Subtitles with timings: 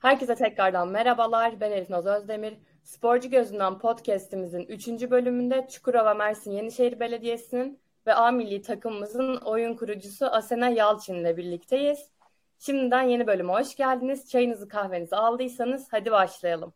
[0.00, 1.60] Herkese tekrardan merhabalar.
[1.60, 2.54] Ben Elif Naz Özdemir.
[2.82, 4.88] Sporcu Gözünden podcast'imizin 3.
[4.88, 12.08] bölümünde Çukurova Mersin Yenişehir Belediyesi'nin ve A milli takımımızın oyun kurucusu Asena Yalçın ile birlikteyiz.
[12.58, 14.30] Şimdiden yeni bölüme hoş geldiniz.
[14.30, 16.72] Çayınızı kahvenizi aldıysanız hadi başlayalım.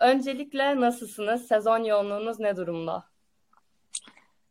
[0.00, 1.46] Öncelikle nasılsınız?
[1.46, 3.04] Sezon yoğunluğunuz ne durumda?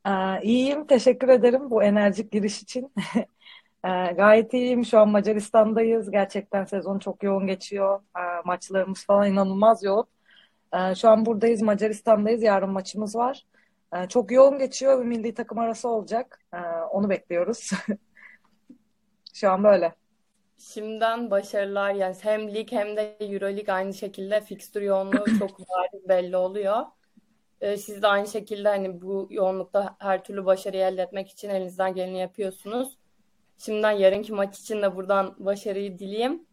[0.08, 2.94] Ee, iyiyim, teşekkür ederim bu enerjik giriş için.
[3.86, 4.86] Ee, gayet iyiyim.
[4.86, 6.12] Şu an Macaristan'dayız.
[6.12, 8.02] Gerçekten sezon çok yoğun geçiyor.
[8.17, 10.05] Ee, maçlarımız falan inanılmaz yoğun.
[10.73, 12.44] Ee, şu an buradayız, Macaristan'dayız.
[12.44, 13.45] Yarın maçımız var.
[14.09, 15.00] Çok yoğun geçiyor.
[15.00, 16.40] Bir milli takım arası olacak.
[16.91, 17.72] Onu bekliyoruz.
[19.34, 19.95] Şu an böyle.
[20.58, 26.38] Şimdiden başarılar yani hem lig hem de Euroleague aynı şekilde fikstür yoğunluğu çok bariz belli
[26.38, 26.86] oluyor.
[27.62, 31.94] Ee, siz de aynı şekilde hani bu yoğunlukta her türlü başarıyı elde etmek için elinizden
[31.94, 32.97] geleni yapıyorsunuz.
[33.58, 36.45] Şimdiden yarınki maç için de buradan başarıyı dileyim.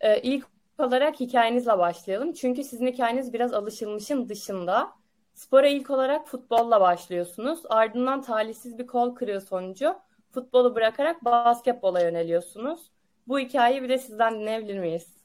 [0.00, 0.46] Ee, ilk
[0.78, 2.32] olarak hikayenizle başlayalım.
[2.32, 4.92] Çünkü sizin hikayeniz biraz alışılmışın dışında.
[5.34, 7.62] Spora ilk olarak futbolla başlıyorsunuz.
[7.68, 9.96] Ardından talihsiz bir kol kırığı sonucu
[10.32, 12.90] futbolu bırakarak basketbola yöneliyorsunuz.
[13.28, 15.16] Bu hikayeyi bir de sizden dinleyebilir miyiz?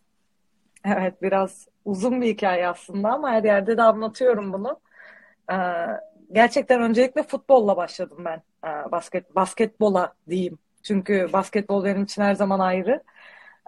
[0.86, 4.80] Evet biraz uzun bir hikaye aslında ama her yerde de anlatıyorum bunu.
[5.52, 5.56] Ee,
[6.32, 8.42] gerçekten öncelikle futbolla başladım ben.
[8.66, 10.60] Ee, basket basketbola diyeyim.
[10.84, 13.04] Çünkü basketbol benim için her zaman ayrı.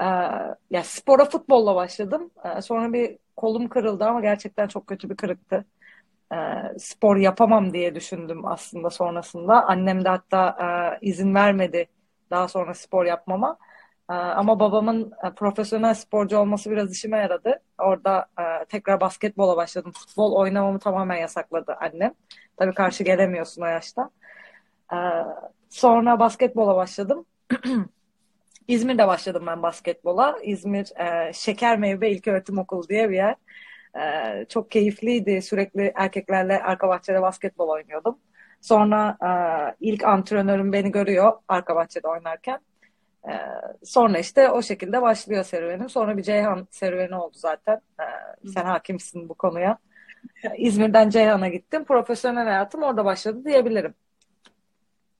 [0.01, 0.05] Ee,
[0.71, 2.31] ya spora futbolla başladım.
[2.45, 5.65] Ee, sonra bir kolum kırıldı ama gerçekten çok kötü bir kırıktı.
[6.33, 6.35] Ee,
[6.79, 9.65] spor yapamam diye düşündüm aslında sonrasında.
[9.67, 10.57] Annem de hatta
[11.01, 11.87] e, izin vermedi
[12.31, 13.57] daha sonra spor yapmama.
[14.09, 17.61] Ee, ama babamın e, profesyonel sporcu olması biraz işime yaradı.
[17.77, 19.91] Orada e, tekrar basketbola başladım.
[19.95, 22.13] Futbol oynamamı tamamen yasakladı annem.
[22.57, 24.09] Tabii karşı gelemiyorsun o yaşta.
[24.93, 24.97] Ee,
[25.73, 27.25] sonra basketbola başladım.
[28.67, 30.39] İzmir'de başladım ben basketbola.
[30.43, 33.35] İzmir e, Şeker Meyve İlköğretim Okulu diye bir yer.
[33.95, 35.41] E, çok keyifliydi.
[35.41, 38.17] Sürekli erkeklerle arka bahçede basketbol oynuyordum.
[38.61, 39.29] Sonra e,
[39.79, 42.59] ilk antrenörüm beni görüyor arka bahçede oynarken.
[43.29, 43.31] E,
[43.83, 45.89] sonra işte o şekilde başlıyor serüvenim.
[45.89, 47.81] Sonra bir Ceyhan serüveni oldu zaten.
[47.99, 48.05] E,
[48.47, 49.77] sen hakimsin bu konuya.
[50.57, 51.85] İzmir'den Ceyhan'a gittim.
[51.85, 53.95] Profesyonel hayatım orada başladı diyebilirim.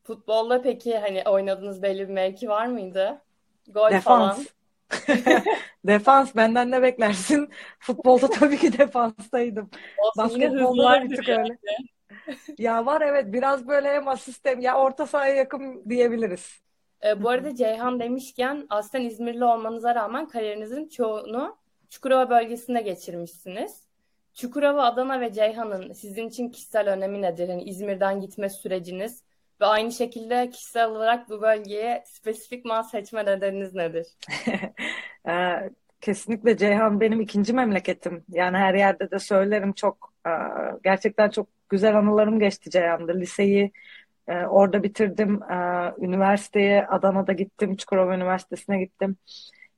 [0.03, 3.21] Futbolda peki hani oynadığınız belli bir mevki var mıydı?
[3.67, 4.03] Gol Defans.
[4.03, 4.47] falan.
[5.87, 7.49] Defans benden ne beklersin?
[7.79, 9.69] Futbolda tabii ki defanstaydım.
[9.97, 11.49] Olsun Basketbolda da bir vardır tık yani.
[11.49, 11.57] öyle.
[12.57, 16.61] Ya var evet biraz böyle hem asist hem ya orta sahaya yakın diyebiliriz.
[17.05, 21.57] E, bu arada Ceyhan demişken aslen İzmirli olmanıza rağmen kariyerinizin çoğunu
[21.89, 23.87] Çukurova bölgesinde geçirmişsiniz.
[24.33, 27.49] Çukurova, Adana ve Ceyhan'ın sizin için kişisel önemi nedir?
[27.49, 29.23] Yani İzmir'den gitme süreciniz
[29.61, 34.07] ve aynı şekilde kişisel olarak bu bölgeye spesifik mal seçme nedeniniz nedir?
[35.27, 35.69] Ee,
[36.01, 38.23] kesinlikle Ceyhan benim ikinci memleketim.
[38.29, 40.31] Yani her yerde de söylerim çok e,
[40.83, 43.11] gerçekten çok güzel anılarım geçti Ceyhan'da.
[43.13, 43.71] Liseyi
[44.27, 45.43] e, orada bitirdim.
[45.43, 45.55] E,
[45.97, 47.75] üniversiteye Adana'da gittim.
[47.75, 49.17] Çukurova Üniversitesi'ne gittim.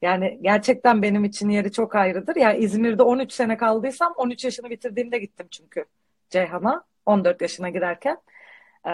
[0.02, 2.36] Yani gerçekten benim için yeri çok ayrıdır.
[2.36, 5.86] Yani İzmir'de 13 sene kaldıysam 13 yaşını bitirdiğimde gittim çünkü
[6.30, 8.18] Ceyhan'a 14 yaşına girerken.
[8.88, 8.92] Ee,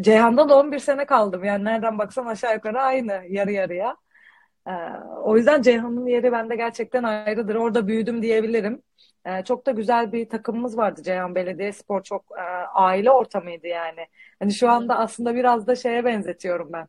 [0.00, 1.44] Ceyhan'da da 11 sene kaldım.
[1.44, 3.96] Yani nereden baksan aşağı yukarı aynı yarı yarıya.
[4.68, 4.70] Ee,
[5.22, 7.54] o yüzden Ceyhan'ın yeri bende gerçekten ayrıdır.
[7.54, 8.82] Orada büyüdüm diyebilirim.
[9.26, 12.02] Ee, çok da güzel bir takımımız vardı Ceyhan Belediyespor.
[12.02, 12.42] Çok e,
[12.74, 14.06] aile ortamıydı yani.
[14.40, 16.88] Hani şu anda aslında biraz da şeye benzetiyorum ben.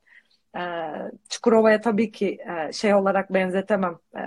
[0.58, 2.38] Ee, Çukurova'ya tabii ki
[2.70, 3.98] e, şey olarak benzetemem.
[4.18, 4.22] Ee,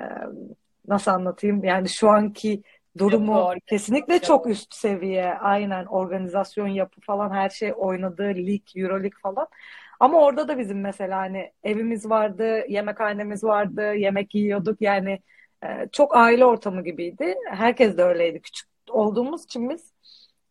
[0.89, 1.65] nasıl anlatayım?
[1.65, 2.62] Yani şu anki
[3.06, 4.36] Yapı, durumu kesinlikle organizasyon.
[4.36, 5.34] çok üst seviye.
[5.34, 9.48] Aynen organizasyon yapı falan her şey oynadığı lig, Euroleague falan.
[10.00, 14.81] Ama orada da bizim mesela hani evimiz vardı, yemekhanemiz vardı, yemek yiyorduk.
[14.82, 15.20] Yani
[15.64, 17.34] e, çok aile ortamı gibiydi.
[17.50, 18.41] Herkes de öyleydi.
[18.41, 19.92] Küçük olduğumuz için biz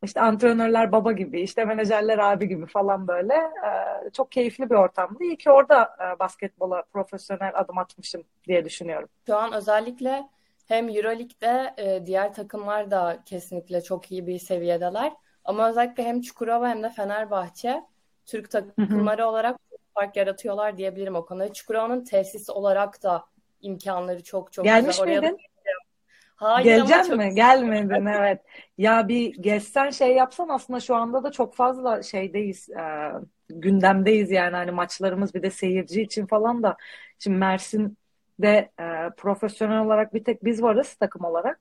[0.03, 3.33] işte antrenörler baba gibi, işte menajerler abi gibi falan böyle.
[3.33, 5.23] E, çok keyifli bir ortamdı.
[5.23, 9.09] İyi ki orada e, basketbola profesyonel adım atmışım diye düşünüyorum.
[9.27, 10.29] Şu an özellikle
[10.67, 15.13] hem Euroleague'de e, diğer takımlar da kesinlikle çok iyi bir seviyedeler.
[15.45, 17.83] Ama özellikle hem Çukurova hem de Fenerbahçe
[18.25, 21.53] Türk takımları olarak çok fark yaratıyorlar diyebilirim o konuda.
[21.53, 23.25] Çukurova'nın tesis olarak da
[23.61, 24.81] imkanları çok çok güzel.
[24.81, 25.37] Gelmiş Oraya da miydin?
[26.35, 27.35] hayır çok mi?
[27.35, 28.41] Gelmedin evet.
[28.77, 32.69] Ya bir gezsen şey yapsan aslında şu anda da çok fazla şeydeyiz.
[32.69, 33.11] e,
[33.49, 36.77] gündemdeyiz yani hani maçlarımız bir de seyirci için falan da.
[37.19, 37.37] Şimdi
[38.39, 41.60] Mersin'de e, profesyonel olarak bir tek biz varız takım olarak.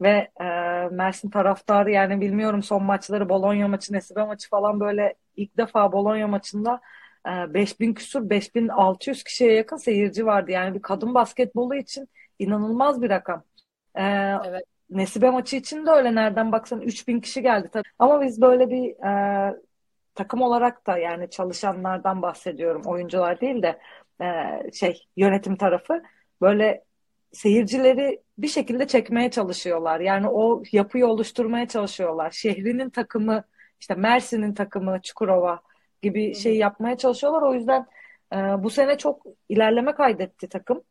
[0.00, 0.44] Ve e,
[0.90, 6.26] Mersin taraftarı yani bilmiyorum son maçları Bologna maçı, Nesibe maçı falan böyle ilk defa Bologna
[6.26, 6.80] maçında
[7.26, 10.50] e, 5000 küsur 5600 kişiye yakın seyirci vardı.
[10.50, 12.08] Yani bir kadın basketbolu için
[12.38, 13.44] inanılmaz bir rakam.
[13.96, 14.02] Ee,
[14.44, 14.64] Evet.
[14.90, 17.88] Nesibe maçı için de öyle nereden baksan 3000 kişi geldi tabii.
[17.98, 19.56] Ama biz böyle bir e,
[20.14, 22.82] takım olarak da yani çalışanlardan bahsediyorum.
[22.86, 23.78] Oyuncular değil de
[24.20, 24.26] e,
[24.72, 26.02] şey yönetim tarafı
[26.40, 26.84] böyle
[27.32, 30.00] seyircileri bir şekilde çekmeye çalışıyorlar.
[30.00, 32.30] Yani o yapıyı oluşturmaya çalışıyorlar.
[32.30, 33.44] Şehrinin takımı,
[33.80, 35.60] işte Mersin'in takımı, Çukurova
[36.02, 37.42] gibi şey yapmaya çalışıyorlar.
[37.42, 37.86] O yüzden
[38.32, 40.82] e, bu sene çok ilerleme kaydetti takım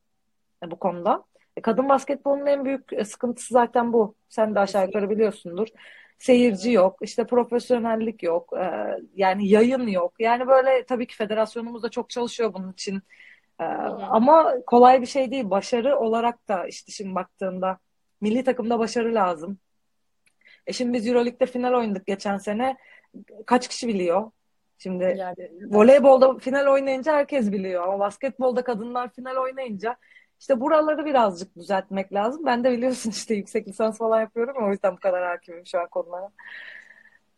[0.63, 1.23] e, bu konuda.
[1.57, 4.15] E, kadın basketbolunun en büyük e, sıkıntısı zaten bu.
[4.29, 5.67] Sen de aşağı yukarı biliyorsundur.
[6.19, 10.13] Seyirci yok, işte profesyonellik yok, e, yani yayın yok.
[10.19, 13.01] Yani böyle tabii ki federasyonumuz da çok çalışıyor bunun için.
[13.59, 15.50] E, ama kolay bir şey değil.
[15.50, 17.77] Başarı olarak da işte şimdi baktığında
[18.21, 19.59] milli takımda başarı lazım.
[20.68, 22.77] E şimdi biz Euroleague'de final oynadık geçen sene.
[23.45, 24.31] Kaç kişi biliyor?
[24.77, 29.95] Şimdi Yani, voleybolda final oynayınca herkes biliyor ama basketbolda kadınlar final oynayınca
[30.39, 32.45] işte buraları birazcık düzeltmek lazım.
[32.45, 35.80] Ben de biliyorsun işte yüksek lisans falan yapıyorum ya, o yüzden bu kadar hakimim şu
[35.80, 36.30] an konulara.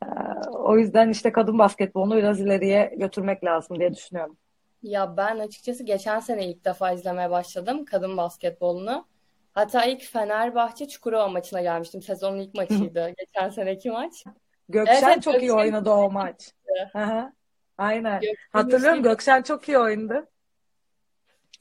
[0.04, 0.08] Ee,
[0.50, 4.38] o yüzden işte kadın basketbolunu biraz ileriye götürmek lazım diye düşünüyorum.
[4.84, 9.08] Ya ben açıkçası geçen sene ilk defa izlemeye başladım kadın basketbolunu.
[9.54, 12.02] Hatta ilk Fenerbahçe Çukurova maçına gelmiştim.
[12.02, 13.10] Sezonun ilk maçıydı.
[13.18, 14.26] Geçen seneki maç.
[14.70, 16.52] Gökşen Evet, çok iyi Gökşen oynadı o maç.
[16.94, 17.32] Hı.
[17.78, 18.20] Aynen.
[18.22, 20.30] Gökçe'nin Hatırlıyorum şey- Gökşen çok iyi oynadı.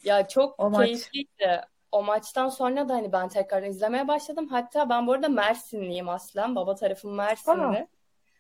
[0.04, 0.86] Ya çok O maç.
[0.86, 1.60] keyifliydi.
[1.92, 4.48] O maçtan sonra da hani ben tekrar izlemeye başladım.
[4.48, 6.56] Hatta ben bu arada Mersinliyim aslen.
[6.56, 7.88] Baba tarafım Mersinli.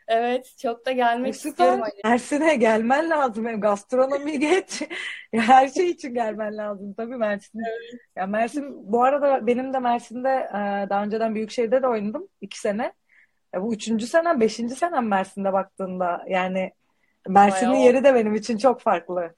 [0.08, 1.78] Evet, çok da gelmek E, istiyorum süper.
[1.78, 2.12] hani.
[2.12, 3.46] Mersin'e gelmen lazım.
[3.46, 4.82] Hem gastronomi geç.
[5.32, 7.60] Ya her şey için gelmen lazım tabii Mersin.
[8.16, 12.28] Ya Mersin bu arada benim de Mersin'de e, daha önceden Büyükşehir'de de oynadım.
[12.40, 12.92] iki sene.
[13.54, 16.24] E, bu üçüncü senem, beşinci senem Mersin'de baktığında.
[16.28, 16.72] Yani
[17.28, 19.34] Mersin'in Bayağı yeri de benim için çok farklı.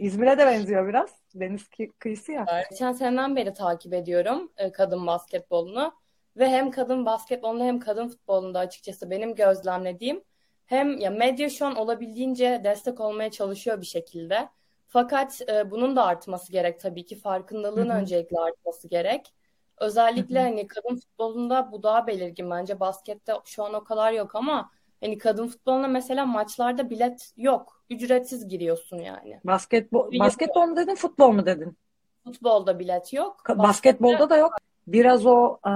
[0.00, 1.10] İzmir'e de benziyor biraz.
[1.34, 2.46] Deniz kı- kıyısı ya.
[2.70, 5.92] Geçen seneden beri takip ediyorum e, kadın basketbolunu
[6.38, 10.24] ve hem kadın basketbolunu hem kadın futbolunda açıkçası benim gözlemlediğim
[10.66, 14.48] hem ya medya şu an olabildiğince destek olmaya çalışıyor bir şekilde.
[14.88, 17.96] Fakat e, bunun da artması gerek tabii ki farkındalığın Hı hı.
[17.98, 19.34] öncelikle artması gerek.
[19.78, 20.44] Özellikle hı.
[20.44, 24.70] hani kadın futbolunda bu daha belirgin bence baskette şu an o kadar yok ama
[25.00, 27.84] hani kadın futboluna mesela maçlarda bilet yok.
[27.90, 29.40] Ücretsiz giriyorsun yani.
[29.44, 31.78] Basketbol, basketbol mu dedin, futbol mu dedin?
[32.24, 33.36] futbolda bilet yok.
[33.48, 34.52] Baskette Basketbolda da yok.
[34.92, 35.72] Biraz o e,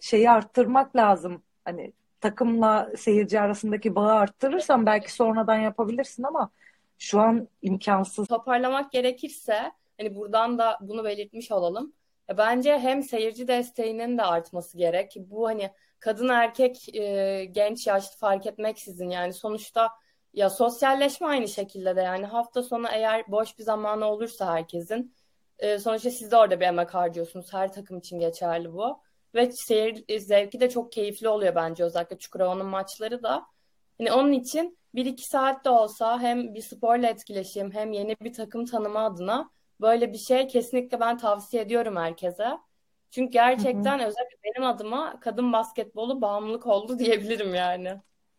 [0.00, 1.42] şeyi arttırmak lazım.
[1.64, 6.50] Hani takımla seyirci arasındaki bağı arttırırsan belki sonradan yapabilirsin ama
[6.98, 8.28] şu an imkansız.
[8.28, 11.92] toparlamak gerekirse hani buradan da bunu belirtmiş olalım.
[12.28, 15.16] Ya bence hem seyirci desteğinin de artması gerek.
[15.16, 15.70] Bu hani
[16.00, 19.88] kadın erkek e, genç yaşlı fark etmeksizin yani sonuçta
[20.34, 25.14] ya sosyalleşme aynı şekilde de yani hafta sonu eğer boş bir zamanı olursa herkesin
[25.60, 27.52] e, sonuçta siz de orada bir emek harcıyorsunuz.
[27.52, 29.00] Her takım için geçerli bu.
[29.34, 33.46] Ve seyir e, zevki de çok keyifli oluyor bence özellikle Çukurova'nın maçları da.
[33.98, 38.32] Hani onun için bir iki saat de olsa hem bir sporla etkileşim hem yeni bir
[38.32, 42.58] takım tanıma adına böyle bir şey kesinlikle ben tavsiye ediyorum herkese.
[43.10, 43.48] Çünkü Hı hı.
[43.48, 47.96] gerçekten özellikle benim adıma kadın basketbolu bağımlılık oldu diyebilirim yani.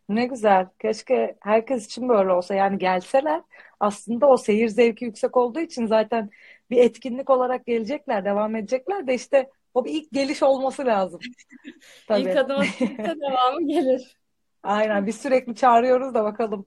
[0.10, 0.68] Ne güzel.
[0.80, 2.56] Keşke herkes için böyle olsa.
[2.56, 3.42] Yani gelseler
[3.80, 6.30] aslında o seyir zevki yüksek olduğu için zaten
[6.72, 11.20] bir etkinlik olarak gelecekler, devam edecekler de işte o bir ilk geliş olması lazım.
[11.76, 12.40] İlk Tabii.
[12.40, 14.18] adım atılırsa devamı gelir.
[14.64, 15.08] Aynen.
[15.08, 16.66] Biz sürekli çağırıyoruz da bakalım.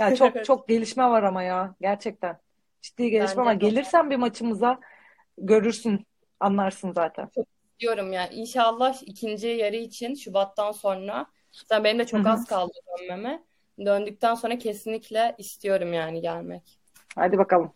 [0.00, 2.38] Ya çok çok gelişme var ama ya gerçekten.
[2.82, 3.54] Ciddi gelişme de.
[3.54, 4.80] Gelirsen bir maçımıza
[5.38, 6.06] görürsün,
[6.40, 7.28] anlarsın zaten.
[7.34, 8.34] Çok istiyorum yani.
[8.34, 12.30] İnşallah ikinci yarı için Şubat'tan sonra zaten benim de çok hı.
[12.30, 13.42] az kaldı dönmeme.
[13.84, 16.78] Döndükten sonra kesinlikle istiyorum yani gelmek.
[17.14, 17.72] Hadi bakalım.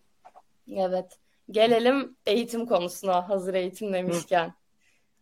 [0.77, 1.19] Evet.
[1.51, 3.93] Gelelim eğitim konusuna hazır eğitim Hı.
[3.93, 4.55] demişken.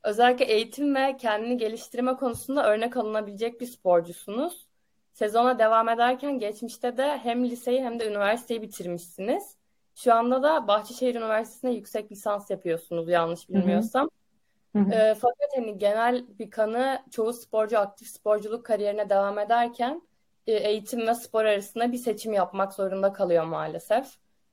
[0.04, 4.66] Özellikle eğitim ve kendini geliştirme konusunda örnek alınabilecek bir sporcusunuz.
[5.12, 9.56] Sezona devam ederken geçmişte de hem liseyi hem de üniversiteyi bitirmişsiniz.
[9.94, 13.56] Şu anda da Bahçeşehir Üniversitesi'nde yüksek lisans yapıyorsunuz yanlış Hı hı.
[13.56, 14.10] bilmiyorsam.
[14.76, 14.90] Hı hı.
[14.92, 20.02] Ee, fakat hani genel bir kanı çoğu sporcu aktif sporculuk kariyerine devam ederken
[20.46, 24.06] e, eğitim ve spor arasında bir seçim yapmak zorunda kalıyor maalesef.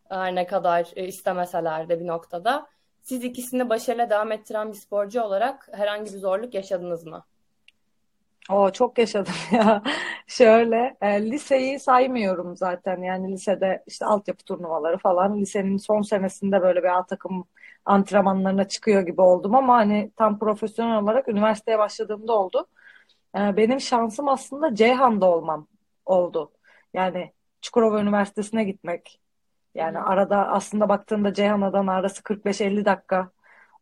[0.10, 2.68] Her ne kadar e, istemeseler de bir noktada.
[3.02, 7.26] Siz ikisini başarıyla devam ettiren bir sporcu olarak herhangi bir zorluk yaşadınız mı?
[8.50, 9.84] O çok yaşadım ya.
[10.28, 13.02] Şöyle e, liseyi saymıyorum zaten.
[13.02, 15.38] Yani lisede işte altyapı turnuvaları falan.
[15.42, 17.46] Lisenin son senesinde böyle bir A takım
[17.86, 22.68] antrenmanlarına çıkıyor gibi oldum ama hani tam profesyonel olarak üniversiteye başladığımda oldu.
[23.38, 25.68] E, benim şansım aslında Ceyhan'da olmam
[26.06, 26.52] oldu.
[26.94, 29.20] Yani Çukurova Üniversitesi'ne gitmek.
[29.78, 33.32] Yani arada aslında baktığında Ceyhan'dan arası 45-50 dakika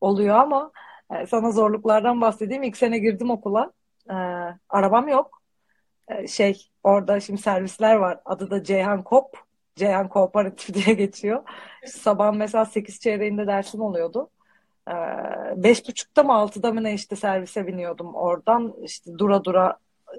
[0.01, 0.71] oluyor ama
[1.11, 2.63] E, sana zorluklardan bahsedeyim.
[2.63, 3.73] İlk sene girdim okula.
[4.09, 4.13] E,
[4.69, 5.41] arabam yok.
[6.09, 8.19] E, şey orada şimdi servisler var.
[8.25, 9.43] Adı da Ceyhan Kop.
[9.75, 11.43] Ceyhan Kooperatif diye geçiyor.
[11.87, 14.29] Sabah mesela 8 çeyreğinde dersim oluyordu.
[15.55, 19.77] Beş buçukta mı altıda mı ne işte servise biniyordum oradan işte dura dura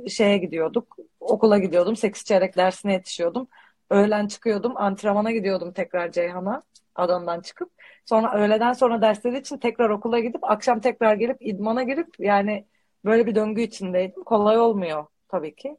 [0.09, 3.49] şeye gidiyorduk okula gidiyordum sekiz çeyrek dersine yetişiyordum
[3.90, 6.62] öğlen çıkıyordum antrenmana gidiyordum tekrar Ceyhan'a
[6.95, 7.71] Adana'dan çıkıp
[8.05, 12.66] sonra öğleden sonra dersleri için tekrar okula gidip akşam tekrar gelip idmana girip yani
[13.05, 15.76] böyle bir döngü içindeydim kolay olmuyor tabii ki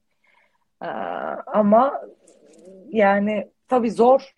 [0.84, 0.88] ee,
[1.48, 2.02] ama
[2.90, 4.36] yani tabii zor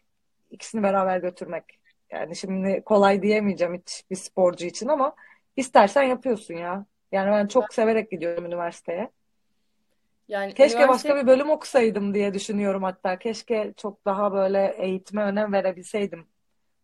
[0.51, 1.63] ikisini beraber götürmek
[2.11, 5.15] yani şimdi kolay diyemeyeceğim hiç bir sporcu için ama
[5.55, 6.85] istersen yapıyorsun ya.
[7.11, 9.09] Yani ben çok severek gidiyorum üniversiteye.
[10.29, 11.09] Yani Keşke üniversite...
[11.09, 13.19] başka bir bölüm okusaydım diye düşünüyorum hatta.
[13.19, 16.27] Keşke çok daha böyle eğitime önem verebilseydim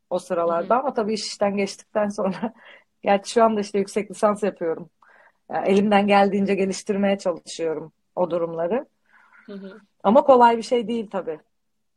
[0.09, 0.75] o sıralarda.
[0.75, 0.79] Hı-hı.
[0.79, 2.53] Ama tabii iş işten geçtikten sonra
[3.03, 4.89] gerçi şu anda işte yüksek lisans yapıyorum.
[5.51, 8.85] Yani elimden geldiğince geliştirmeye çalışıyorum o durumları.
[9.45, 9.81] Hı-hı.
[10.03, 11.39] Ama kolay bir şey değil tabii.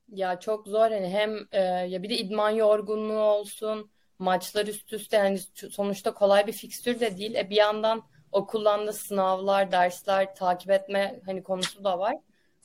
[0.09, 5.17] Ya çok zor hani hem e, ya bir de idman yorgunluğu olsun maçlar üst üste
[5.17, 5.39] yani
[5.71, 7.35] sonuçta kolay bir fikstür de değil.
[7.35, 12.17] E bir yandan okuldan da sınavlar, dersler takip etme hani konusu da var.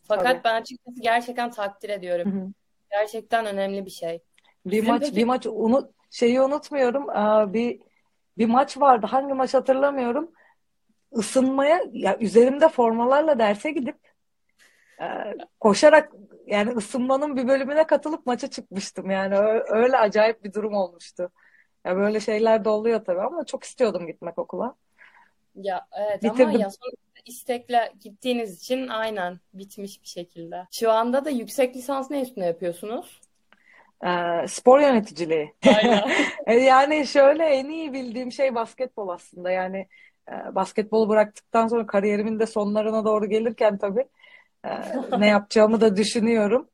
[0.08, 0.44] Fakat Tabii.
[0.44, 2.34] ben açıkçası gerçekten takdir ediyorum.
[2.34, 2.48] Hı hı.
[2.92, 4.22] Gerçekten önemli bir şey.
[4.66, 5.16] Bir Bizim maç peki...
[5.16, 7.10] bir maç unut şeyi unutmuyorum.
[7.10, 7.80] Aa, bir
[8.38, 9.06] bir maç vardı.
[9.06, 10.32] Hangi maç hatırlamıyorum.
[11.12, 13.98] Isınmaya ya üzerimde formalarla derse gidip
[15.02, 15.06] e,
[15.60, 16.12] koşarak
[16.48, 19.12] yani ısınmanın bir bölümüne katılıp maça çıkmıştım.
[19.12, 21.32] Yani öyle acayip bir durum olmuştu.
[21.86, 24.76] Ya böyle şeyler de oluyor tabii ama çok istiyordum gitmek okula.
[25.56, 26.48] Ya evet Bitirdim.
[26.48, 26.70] ama ya
[27.26, 30.68] istekle gittiğiniz için aynen bitmiş bir şekilde.
[30.72, 33.22] Şu anda da yüksek lisans ne üstüne yapıyorsunuz?
[34.06, 35.54] Ee, spor yöneticiliği.
[35.78, 36.04] Aynen.
[36.48, 39.52] E, yani şöyle en iyi bildiğim şey basketbol aslında.
[39.52, 39.88] Yani
[40.32, 44.08] e, basketbolu bıraktıktan sonra kariyerimin de sonlarına doğru gelirken tabii
[44.66, 44.70] ee,
[45.20, 46.70] ne yapacağımı da düşünüyorum.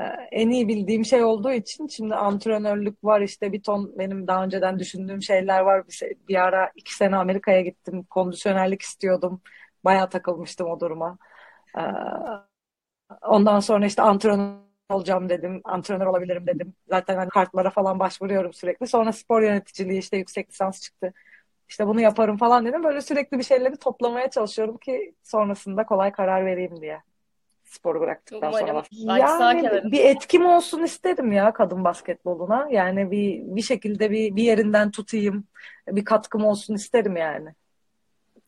[0.00, 0.02] Ee,
[0.32, 4.78] en iyi bildiğim şey olduğu için şimdi antrenörlük var işte bir ton benim daha önceden
[4.78, 5.86] düşündüğüm şeyler var.
[5.88, 8.02] Bir, şey, bir ara iki sene Amerika'ya gittim.
[8.10, 9.42] Kondisyonerlik istiyordum.
[9.84, 11.18] Bayağı takılmıştım o duruma.
[11.78, 11.82] Ee,
[13.22, 14.54] ondan sonra işte antrenör
[14.90, 15.60] olacağım dedim.
[15.64, 16.74] Antrenör olabilirim dedim.
[16.88, 18.86] Zaten hani kartlara falan başvuruyorum sürekli.
[18.86, 21.12] Sonra spor yöneticiliği işte yüksek lisans çıktı.
[21.68, 22.84] İşte bunu yaparım falan dedim.
[22.84, 27.02] Böyle sürekli bir şeyleri toplamaya çalışıyorum ki sonrasında kolay karar vereyim diye
[27.68, 28.84] sporu bıraktıktan Umarım.
[28.92, 29.18] sonra.
[29.18, 32.68] Yani bir etkim olsun isterim ya kadın basketboluna.
[32.70, 35.44] Yani bir bir şekilde bir bir yerinden tutayım,
[35.88, 37.48] bir katkım olsun isterim yani.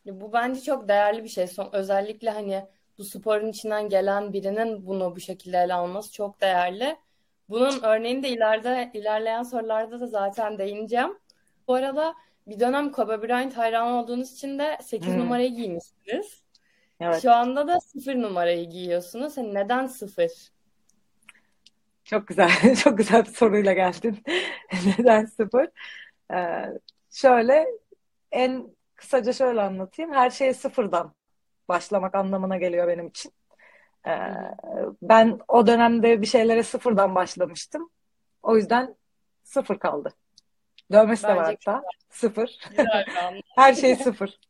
[0.07, 1.47] Bu bence çok değerli bir şey.
[1.47, 2.65] Son, özellikle hani
[2.99, 6.97] bu sporun içinden gelen birinin bunu bu şekilde ele alması çok değerli.
[7.49, 11.19] Bunun örneğini de ileride ilerleyen sorularda da zaten değineceğim.
[11.69, 12.15] Bu arada
[12.47, 15.19] bir dönem Kobe Bryant hayranı olduğunuz için de 8 hmm.
[15.19, 16.43] numarayı giymişsiniz.
[17.01, 17.23] Evet.
[17.23, 19.37] Şu anda da sıfır numarayı giyiyorsunuz.
[19.37, 20.31] Hani neden sıfır?
[22.05, 22.51] Çok güzel,
[22.85, 24.23] çok güzel bir soruyla geldin.
[24.99, 25.69] neden sıfır?
[26.33, 26.65] Ee,
[27.11, 27.67] şöyle
[28.33, 30.13] en kısaca şöyle anlatayım.
[30.15, 31.15] Her şeye sıfırdan
[31.69, 33.33] başlamak anlamına geliyor benim için.
[34.07, 34.11] Ee,
[35.03, 37.91] ben o dönemde bir şeylere sıfırdan başlamıştım.
[38.43, 38.97] O yüzden
[39.43, 40.15] sıfır kaldı.
[40.93, 41.83] Dövmesi de var hatta.
[42.11, 42.59] Sıfır.
[43.57, 44.41] Her şey sıfır.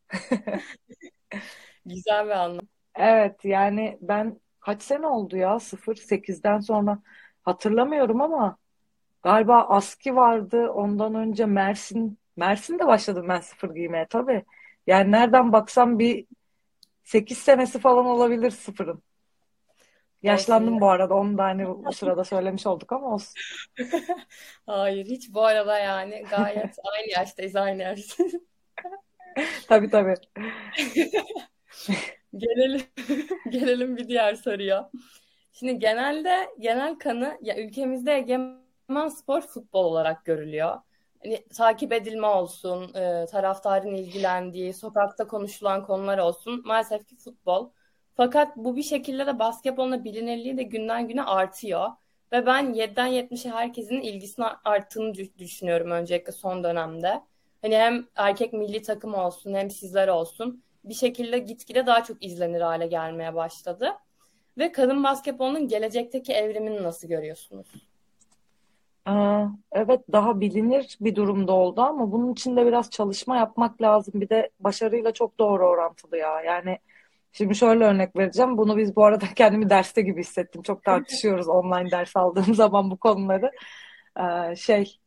[1.87, 2.67] Güzel bir anlam.
[2.95, 6.99] Evet yani ben kaç sene oldu ya 08'den sonra
[7.43, 8.57] hatırlamıyorum ama
[9.23, 14.45] galiba Aski vardı ondan önce Mersin Mersin'de başladım ben sıfır giymeye tabii.
[14.87, 16.27] Yani nereden baksam bir
[17.05, 19.03] 8 senesi falan olabilir sıfırın.
[20.23, 21.15] Yaşlandım bu arada.
[21.15, 23.35] Onu da hani bu sırada söylemiş olduk ama olsun.
[24.67, 28.25] Hayır hiç bu arada yani gayet aynı yaştayız aynı yaşta.
[29.69, 30.15] tabii tabii.
[32.37, 32.83] Gelelim
[33.51, 34.91] gelelim bir diğer soruya.
[35.53, 40.79] Şimdi genelde genel kanı ya ülkemizde egemen spor futbol olarak görülüyor.
[41.23, 46.63] Hani takip edilme olsun, e, taraftarın ilgilendiği, sokakta konuşulan konular olsun.
[46.65, 47.71] Maalesef ki futbol.
[48.15, 51.89] Fakat bu bir şekilde de basketbolun bilinirliği de günden güne artıyor.
[52.33, 57.21] Ve ben 7'den 70'e herkesin ilgisini arttığını düşünüyorum öncelikle son dönemde.
[57.63, 62.61] Hani hem erkek milli takım olsun hem sizler olsun bir şekilde gitgide daha çok izlenir
[62.61, 63.93] hale gelmeye başladı.
[64.59, 67.67] Ve kadın basketbolunun gelecekteki evrimini nasıl görüyorsunuz?
[69.73, 74.21] Evet daha bilinir bir durumda oldu ama bunun için de biraz çalışma yapmak lazım.
[74.21, 76.41] Bir de başarıyla çok doğru orantılı ya.
[76.43, 76.79] Yani
[77.33, 78.59] şimdi şöyle örnek vereceğim.
[78.59, 80.63] Bunu biz bu arada kendimi derste gibi hissettim.
[80.63, 83.51] Çok tartışıyoruz online ders aldığım zaman bu konuları.
[84.21, 84.99] Ee, şey,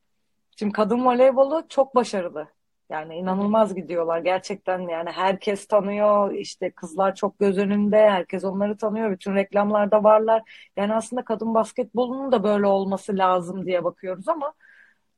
[0.60, 2.48] şimdi kadın voleybolu çok başarılı.
[2.94, 9.12] Yani inanılmaz gidiyorlar gerçekten yani herkes tanıyor işte kızlar çok göz önünde herkes onları tanıyor
[9.12, 10.42] bütün reklamlarda varlar.
[10.78, 14.54] Yani aslında kadın basketbolunun da böyle olması lazım diye bakıyoruz ama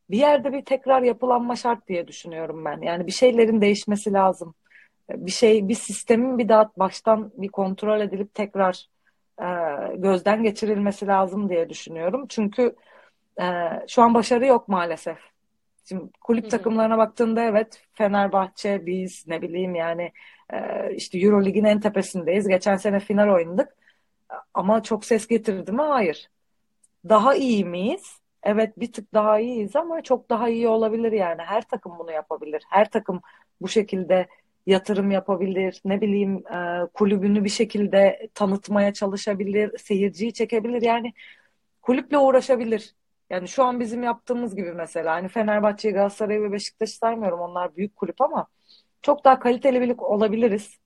[0.10, 2.82] bir yerde bir tekrar yapılanma şart diye düşünüyorum ben.
[2.82, 4.55] Yani bir şeylerin değişmesi lazım.
[5.10, 8.88] Bir şey bir sistemin bir daha baştan bir kontrol edilip tekrar
[9.41, 9.46] e,
[9.98, 12.25] gözden geçirilmesi lazım diye düşünüyorum.
[12.29, 12.75] Çünkü
[13.41, 13.46] e,
[13.88, 15.35] şu an başarı yok maalesef.
[15.86, 20.12] Şimdi kulüp takımlarına baktığında evet Fenerbahçe biz ne bileyim yani
[20.54, 20.58] e,
[20.96, 22.48] işte Eurolig'in en tepesindeyiz.
[22.48, 23.75] Geçen sene final oynadık.
[24.54, 25.82] Ama çok ses getirdi mi?
[25.82, 26.30] Hayır.
[27.10, 28.20] Daha iyi miyiz?
[28.44, 31.42] Evet bir tık daha iyiyiz ama çok daha iyi olabilir yani.
[31.42, 32.63] Her takım bunu yapabilir.
[32.70, 33.22] Her takım
[33.62, 34.27] bu şekilde
[34.65, 35.82] yatırım yapabilir.
[35.86, 39.77] Ne bileyim e, kulübünü bir şekilde tanıtmaya çalışabilir.
[39.77, 40.82] Seyirciyi çekebilir.
[40.82, 41.13] Yani
[41.82, 42.96] kulüple uğraşabilir.
[43.29, 47.39] Yani şu an bizim yaptığımız gibi mesela hani Fenerbahçe'yi, Galatasaray'ı ve Beşiktaş'ı saymıyorum.
[47.39, 48.48] Onlar büyük kulüp ama
[49.01, 50.79] çok daha kaliteli bir olabiliriz.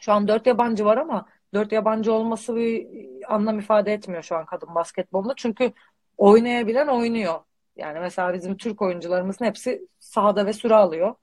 [0.00, 2.86] Şu an dört yabancı var ama dört yabancı olması bir
[3.28, 5.34] anlam ifade etmiyor şu an kadın basketbolunda.
[5.36, 5.72] Çünkü
[6.18, 7.40] oynayabilen oynuyor.
[7.76, 11.14] Yani mesela bizim Türk oyuncularımızın hepsi sahada ve süre alıyor.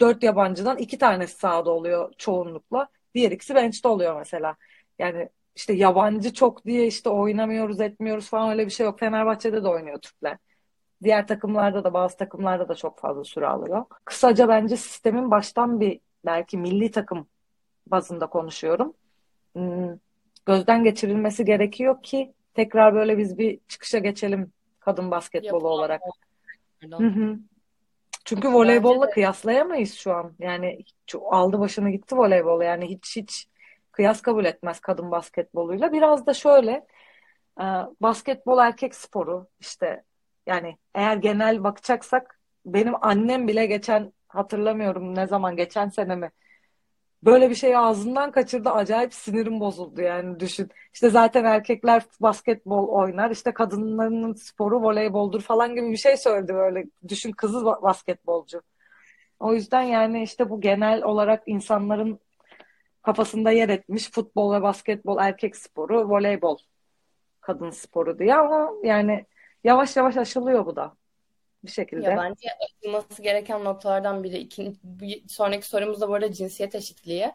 [0.00, 2.88] Dört yabancıdan iki tanesi sahada oluyor çoğunlukla.
[3.14, 4.56] Diğer ikisi bench'te oluyor mesela.
[4.98, 8.98] Yani işte yabancı çok diye işte oynamıyoruz etmiyoruz falan öyle bir şey yok.
[8.98, 10.38] Fenerbahçe'de de oynuyor Türkler.
[11.02, 13.84] Diğer takımlarda da bazı takımlarda da çok fazla süre alıyor.
[14.04, 17.26] Kısaca bence sistemin baştan bir belki milli takım
[17.86, 18.94] bazında konuşuyorum.
[19.52, 19.98] Hmm,
[20.46, 25.72] gözden geçirilmesi gerekiyor ki tekrar böyle biz bir çıkışa geçelim kadın basketbolu Yapalım.
[25.72, 26.00] olarak.
[26.98, 27.38] Hı hı.
[28.24, 30.32] Çünkü voleybolla kıyaslayamayız şu an.
[30.38, 30.84] Yani
[31.20, 32.62] aldı başını gitti voleybol.
[32.62, 33.46] Yani hiç hiç
[33.94, 35.92] kıyas kabul etmez kadın basketboluyla.
[35.92, 36.86] Biraz da şöyle
[37.60, 37.64] e,
[38.00, 40.04] basketbol erkek sporu işte
[40.46, 46.30] yani eğer genel bakacaksak benim annem bile geçen hatırlamıyorum ne zaman geçen sene mi
[47.24, 50.70] böyle bir şey ağzından kaçırdı acayip sinirim bozuldu yani düşün.
[50.94, 56.84] İşte zaten erkekler basketbol oynar işte kadınların sporu voleyboldur falan gibi bir şey söyledi böyle
[57.08, 58.62] düşün kızı basketbolcu.
[59.40, 62.20] O yüzden yani işte bu genel olarak insanların
[63.04, 66.58] kafasında yer etmiş futbol ve basketbol erkek sporu, voleybol
[67.40, 69.26] kadın sporu diye ama yani
[69.64, 70.96] yavaş yavaş aşılıyor bu da
[71.64, 72.10] bir şekilde.
[72.10, 74.38] Ya bence aşılması gereken noktalardan biri.
[74.38, 77.32] İkinci, bir sonraki sorumuz da bu arada cinsiyet eşitliği.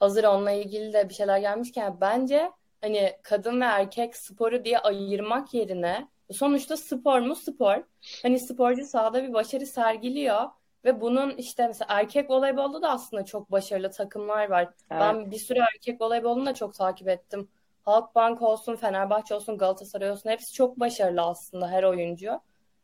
[0.00, 2.50] Hazır onunla ilgili de bir şeyler gelmişken bence
[2.80, 7.76] hani kadın ve erkek sporu diye ayırmak yerine sonuçta spor mu spor.
[8.22, 10.42] Hani sporcu sahada bir başarı sergiliyor
[10.84, 14.62] ve bunun işte mesela erkek voleybolda da aslında çok başarılı takımlar var.
[14.62, 15.00] Evet.
[15.00, 17.48] Ben bir süre erkek voleybolunu da çok takip ettim.
[17.82, 22.40] Halkbank olsun, Fenerbahçe olsun, Galatasaray olsun hepsi çok başarılı aslında her oyuncu.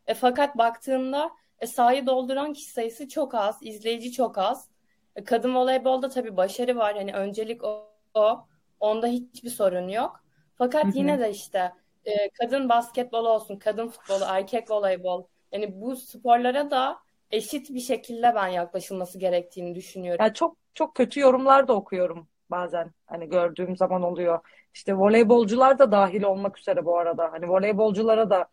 [0.07, 4.69] E, fakat baktığında e, sahayı dolduran kişi sayısı çok az, izleyici çok az.
[5.15, 6.95] E, kadın voleybolda tabii başarı var.
[6.95, 8.45] Hani öncelik o, o.
[8.79, 10.23] Onda hiçbir sorun yok.
[10.55, 10.97] Fakat Hı-hı.
[10.97, 11.71] yine de işte
[12.05, 15.23] e, kadın basketbol olsun, kadın futbolu, erkek voleybol.
[15.51, 16.97] Yani bu sporlara da
[17.31, 20.25] eşit bir şekilde ben yaklaşılması gerektiğini düşünüyorum.
[20.25, 22.91] Ya çok çok kötü yorumlar da okuyorum bazen.
[23.05, 24.39] Hani gördüğüm zaman oluyor.
[24.73, 27.31] İşte voleybolcular da dahil olmak üzere bu arada.
[27.31, 28.47] Hani voleybolculara da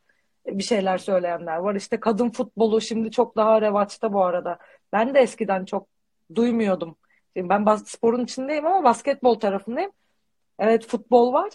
[0.46, 1.74] bir şeyler söyleyenler var.
[1.74, 4.58] İşte kadın futbolu şimdi çok daha revaçta bu arada.
[4.92, 5.86] Ben de eskiden çok
[6.34, 6.96] duymuyordum.
[7.36, 9.90] Şimdi ben sporun içindeyim ama basketbol tarafındayım.
[10.58, 11.50] Evet futbol var.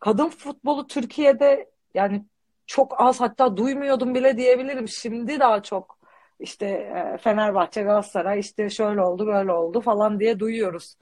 [0.00, 2.24] Kadın futbolu Türkiye'de yani
[2.66, 4.88] çok az hatta duymuyordum bile diyebilirim.
[4.88, 5.98] Şimdi daha çok
[6.40, 10.96] işte e, Fenerbahçe, Galatasaray işte şöyle oldu böyle oldu falan diye duyuyoruz.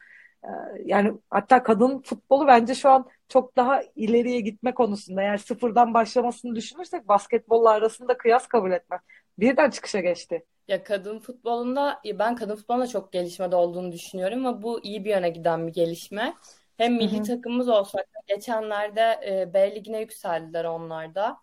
[0.45, 0.49] E,
[0.85, 5.23] yani hatta kadın futbolu bence şu an çok daha ileriye gitme konusunda.
[5.23, 9.01] Eğer sıfırdan başlamasını düşünürsek basketbolla arasında kıyas kabul etmez.
[9.38, 10.45] Birden çıkışa geçti.
[10.68, 15.31] Ya kadın futbolunda ben kadın futbolunda çok gelişmede olduğunu düşünüyorum ama bu iyi bir yöne
[15.31, 16.35] giden bir gelişme.
[16.77, 17.23] Hem milli Hı-hı.
[17.23, 21.38] takımımız olsak geçenlerde e, B ligine yükseldiler onlar da.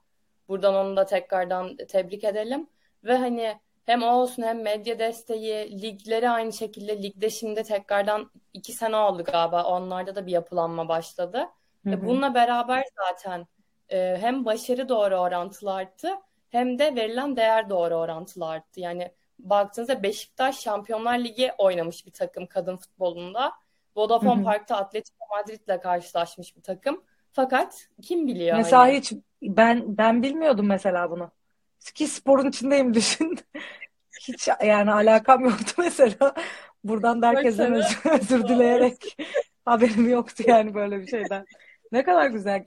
[0.47, 2.67] Buradan onu da tekrardan tebrik edelim.
[3.03, 8.73] Ve hani hem o olsun hem medya desteği, ligleri aynı şekilde ligde şimdi tekrardan iki
[8.73, 9.63] sene oldu galiba.
[9.63, 11.45] Onlarda da bir yapılanma başladı.
[11.83, 12.05] Hı hı.
[12.05, 13.47] Bununla beraber zaten
[13.89, 16.09] e, hem başarı doğru orantılı arttı
[16.49, 18.79] hem de verilen değer doğru orantılı arttı.
[18.79, 23.51] Yani baktığınızda Beşiktaş Şampiyonlar Ligi oynamış bir takım kadın futbolunda.
[23.95, 24.43] Vodafone hı hı.
[24.43, 27.03] Park'ta Atletico Madrid'le karşılaşmış bir takım.
[27.31, 28.57] Fakat kim biliyor?
[28.57, 28.97] Mesela hani?
[28.97, 31.31] hiç ben ben bilmiyordum mesela bunu.
[31.93, 33.39] Ki sporun içindeyim düşün.
[34.21, 36.35] Hiç yani alakam yoktu mesela.
[36.83, 39.17] Buradan da herkesten özür, özür dileyerek
[39.65, 41.45] haberim yoktu yani böyle bir şeyden.
[41.91, 42.63] Ne kadar güzel.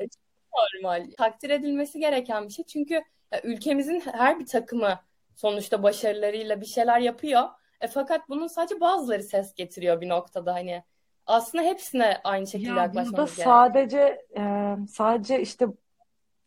[0.54, 1.10] Normal.
[1.18, 2.64] Takdir edilmesi gereken bir şey.
[2.64, 2.94] Çünkü
[3.32, 5.00] ya, ülkemizin her bir takımı
[5.34, 7.42] sonuçta başarılarıyla bir şeyler yapıyor.
[7.80, 10.82] E, fakat bunun sadece bazıları ses getiriyor bir noktada hani.
[11.26, 13.46] Aslında hepsine aynı şekilde Ya yaklaşmamız gerekiyor.
[13.46, 14.42] sadece e,
[14.90, 15.66] sadece işte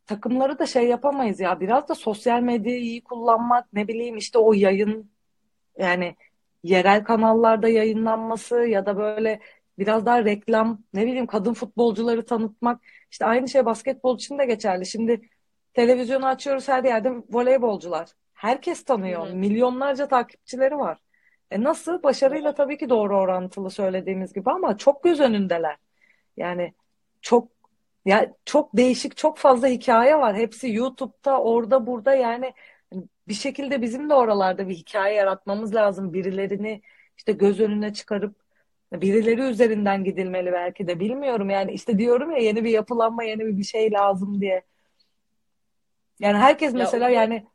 [0.06, 1.60] takımları da şey yapamayız ya.
[1.60, 5.12] Biraz da sosyal medyayı iyi kullanmak, ne bileyim işte o yayın
[5.78, 6.16] yani
[6.64, 9.40] yerel kanallarda yayınlanması ya da böyle
[9.80, 12.82] biraz daha reklam, ne bileyim kadın futbolcuları tanıtmak.
[13.12, 14.86] İşte aynı şey basketbol için de geçerli.
[14.86, 15.30] Şimdi
[15.74, 18.10] televizyonu açıyoruz her yerde voleybolcular.
[18.34, 19.28] Herkes tanıyor.
[19.28, 19.36] hı.
[19.36, 21.00] Milyonlarca takipçileri var.
[21.52, 22.04] E nasıl?
[22.04, 25.78] Başarıyla tabii ki doğru orantılı söylediğimiz gibi ama çok göz önündeler.
[26.38, 26.74] Yani
[27.22, 27.55] çok
[28.06, 30.36] ya çok değişik, çok fazla hikaye var.
[30.36, 32.54] Hepsi YouTube'da, orada, burada yani
[33.28, 36.14] bir şekilde bizim de oralarda bir hikaye yaratmamız lazım.
[36.14, 36.82] Birilerini
[37.18, 38.36] işte göz önüne çıkarıp
[38.94, 41.50] birileri üzerinden gidilmeli belki de bilmiyorum.
[41.50, 44.64] Yani işte diyorum ya yeni bir yapılanma, yeni bir bir şey lazım diye.
[46.20, 47.48] Yani herkes Ya mesela umarım yani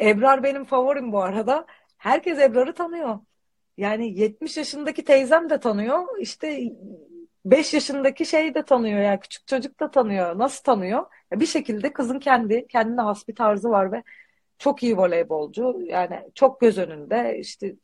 [0.00, 1.66] Ebrar benim favorim bu arada.
[1.96, 3.18] Herkes Ebrar'ı tanıyor.
[3.76, 6.18] Yani 70 yaşındaki teyzem de tanıyor.
[6.18, 6.60] İşte
[7.44, 10.38] 5 yaşındaki şey de tanıyor yani küçük çocuk da tanıyor.
[10.38, 11.06] Nasıl tanıyor?
[11.32, 14.02] Ya bir şekilde kızın kendi kendine has bir tarzı var ve
[14.58, 15.80] çok iyi voleybolcu.
[15.86, 17.38] Yani çok göz önünde.
[17.38, 17.74] İşte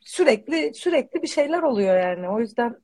[0.00, 2.28] sürekli sürekli bir şeyler oluyor yani.
[2.28, 2.76] O yüzden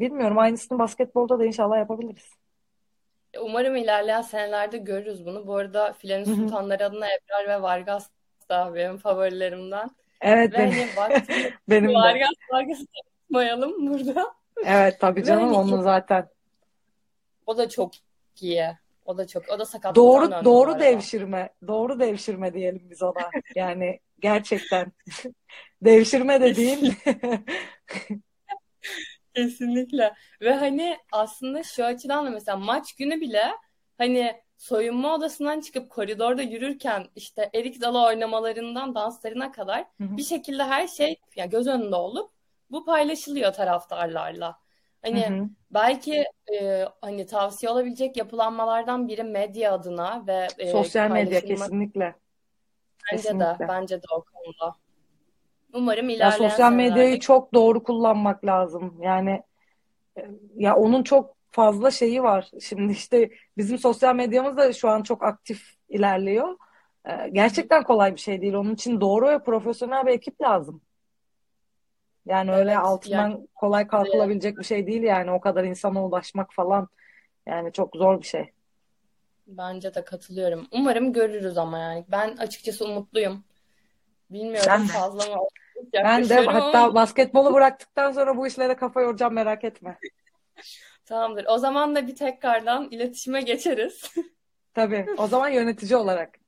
[0.00, 2.30] bilmiyorum aynısını basketbolda da inşallah yapabiliriz.
[3.40, 5.46] Umarım ilerleyen senelerde görürüz bunu.
[5.46, 6.24] Bu arada Filenin.
[6.24, 8.08] Sultanları adına Ebrar ve Vargas
[8.48, 9.90] da benim favorilerimden.
[10.20, 11.94] Evet Ve benim, hani baktığımda benim de.
[11.94, 12.86] Vargas Vargas'ı
[13.30, 14.34] burada.
[14.64, 16.28] Evet tabii canım hani onun zaten.
[17.46, 17.92] o da çok
[18.40, 18.66] iyi.
[19.04, 20.84] O da çok o da sakatlıktan Doğru doğru arada.
[20.84, 21.50] devşirme.
[21.66, 23.30] Doğru devşirme diyelim biz ona.
[23.54, 24.92] Yani gerçekten
[25.82, 26.94] devşirme dediğin
[29.34, 30.14] Kesinlikle.
[30.40, 33.44] Ve hani aslında şu açıdan da mesela maç günü bile
[33.98, 40.22] hani soyunma odasından çıkıp koridorda yürürken işte erik dalı oynamalarından danslarına kadar Hı hı, bir
[40.22, 42.33] şekilde her şey ya göz önünde olup
[42.70, 44.58] bu paylaşılıyor taraftarlarla.
[45.12, 45.48] hı Hani hı.
[45.70, 46.24] belki
[46.54, 52.14] e, hani tavsiye olabilecek yapılanmalardan biri medya adına ve e, Sosyal medya kesinlikle.
[53.12, 53.68] bence de Kesinlikle.
[53.68, 54.76] bence de o konuda.
[55.72, 58.98] Umarım Ya ilerleyen sosyal medyayı senelerde çok doğru kullanmak lazım.
[59.02, 59.42] Yani
[60.18, 62.50] e, ya onun çok fazla şeyi var.
[62.62, 66.58] Şimdi işte bizim sosyal medyamız da şu an çok aktif ilerliyor.
[67.06, 68.54] E, Gerçekten kolay bir şey değil.
[68.54, 70.82] Onun için doğru ve profesyonel bir ekip lazım.
[72.26, 76.52] Yani öyle evet yani altından kolay kalkılabilecek bir şey değil yani o kadar insana ulaşmak
[76.52, 76.88] falan.
[77.46, 78.50] Yani çok zor bir şey.
[79.46, 80.66] Bence de katılıyorum.
[80.72, 82.04] Umarım görürüz ama yani.
[82.08, 83.44] Ben açıkçası umutluyum.
[84.30, 85.42] Bilmiyorum Ben fazla mı
[85.92, 89.98] Ben de hatta basketbolu bıraktıktan sonra bu işlere kafa yoracağım merak etme.
[91.04, 91.44] tamamdır.
[91.48, 94.14] O zaman da bir tekrardan iletişime geçeriz.
[94.74, 95.06] Tabii.
[95.18, 96.38] O zaman yönetici olarak.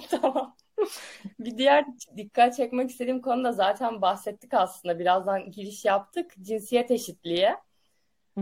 [0.10, 0.56] Tamam.
[1.38, 1.84] Bir diğer
[2.16, 4.98] dikkat çekmek istediğim konu da zaten bahsettik aslında.
[4.98, 6.34] Birazdan giriş yaptık.
[6.42, 7.50] Cinsiyet eşitliği.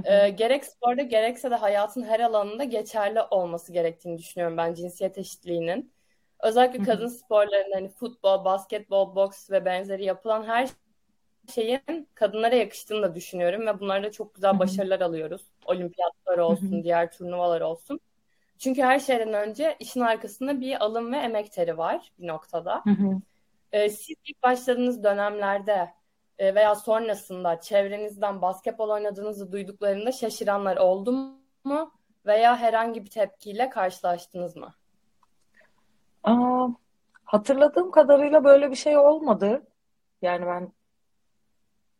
[0.04, 5.92] Ee, gerek sporda gerekse de hayatın her alanında geçerli olması gerektiğini düşünüyorum ben cinsiyet eşitliğinin.
[6.40, 10.68] Özellikle kadın sporlarında hani futbol, basketbol, boks ve benzeri yapılan her
[11.54, 15.42] şeyin kadınlara yakıştığını da düşünüyorum ve bunlarda çok güzel başarılar alıyoruz.
[15.64, 18.00] Olimpiyatlar olsun, diğer turnuvalar olsun.
[18.60, 22.82] Çünkü her şeyden önce işin arkasında bir alım ve emek teri var bir noktada.
[22.84, 23.20] hı hı.
[23.72, 25.94] Ee, siz ilk başladığınız dönemlerde
[26.38, 31.12] e, veya sonrasında çevrenizden basketbol oynadığınızı duyduklarında şaşıranlar oldu
[31.64, 31.92] mu?
[32.26, 34.74] Veya herhangi bir tepkiyle karşılaştınız mı?
[36.24, 36.68] Aa,
[37.24, 39.66] hatırladığım kadarıyla böyle bir şey olmadı.
[40.22, 40.72] Yani ben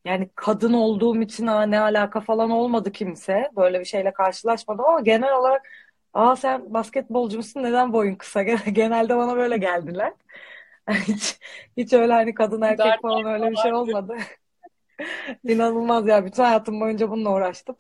[0.04, 3.50] yani kadın olduğum için aa, ne alaka falan olmadı kimse.
[3.56, 5.66] Böyle bir şeyle karşılaşmadım ama genel olarak
[6.14, 8.42] aa sen basketbolcu musun neden boyun kısa?
[8.72, 10.12] Genelde bana böyle geldiler.
[10.90, 11.38] Hiç,
[11.76, 14.16] hiç öyle hani kadın erkek Gardner falan öyle bir şey olmadı.
[15.44, 16.24] İnanılmaz ya.
[16.24, 17.76] Bütün hayatım boyunca bununla uğraştım.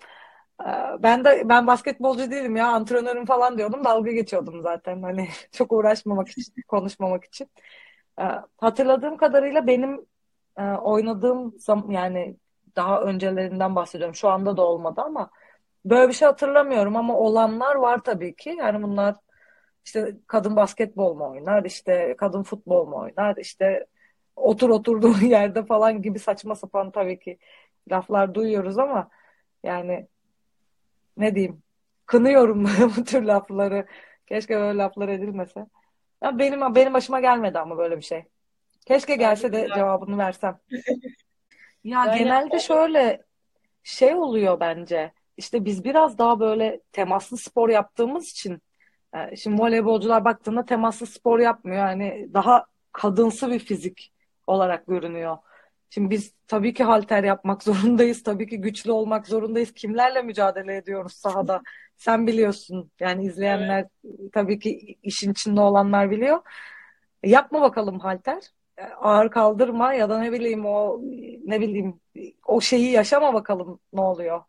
[0.60, 0.64] Ee,
[1.02, 3.84] Ben de ben basketbolcu değilim ya antrenörüm falan diyordum.
[3.84, 5.02] Dalga geçiyordum zaten.
[5.02, 7.50] Hani çok uğraşmamak için, konuşmamak için.
[8.20, 8.24] Ee,
[8.58, 10.06] Hatırladığım kadarıyla benim
[10.58, 11.54] e, oynadığım
[11.90, 12.36] yani
[12.76, 14.14] daha öncelerinden bahsediyorum.
[14.14, 15.30] Şu anda da olmadı ama
[15.84, 18.50] böyle bir şey hatırlamıyorum ama olanlar var tabii ki.
[18.58, 19.16] Yani bunlar
[19.84, 23.86] işte kadın basketbol mu oynar, işte kadın futbol mu oynar, işte
[24.36, 27.38] otur oturduğu yerde falan gibi saçma sapan tabii ki
[27.90, 29.10] laflar duyuyoruz ama
[29.62, 30.06] yani
[31.16, 31.62] ne diyeyim
[32.06, 32.64] kınıyorum
[32.96, 33.86] bu tür lafları.
[34.26, 35.66] Keşke böyle laflar edilmese.
[36.22, 38.24] Ya benim benim başıma gelmedi ama böyle bir şey.
[38.86, 40.58] Keşke gelse de cevabını versem.
[41.84, 43.22] Ya Yani genelde şöyle
[43.82, 45.12] şey oluyor bence.
[45.40, 48.62] İşte biz biraz daha böyle temaslı spor yaptığımız için
[49.14, 51.76] e, şimdi voleybolcular baktığında temaslı spor yapmıyor.
[51.78, 54.12] Yani daha kadınsı bir fizik
[54.46, 55.36] olarak görünüyor.
[55.90, 58.22] Şimdi biz tabii ki halter yapmak zorundayız.
[58.22, 59.72] Tabii ki güçlü olmak zorundayız.
[59.74, 61.62] Kimlerle mücadele ediyoruz sahada?
[61.96, 62.90] Sen biliyorsun.
[63.00, 64.32] Yani izleyenler evet.
[64.32, 66.40] tabii ki işin içinde olanlar biliyor.
[67.24, 68.42] Yapma bakalım halter.
[69.00, 71.00] Ağır kaldırma ya da ne bileyim o
[71.46, 72.00] ne bileyim
[72.46, 74.42] o şeyi yaşama bakalım ne oluyor.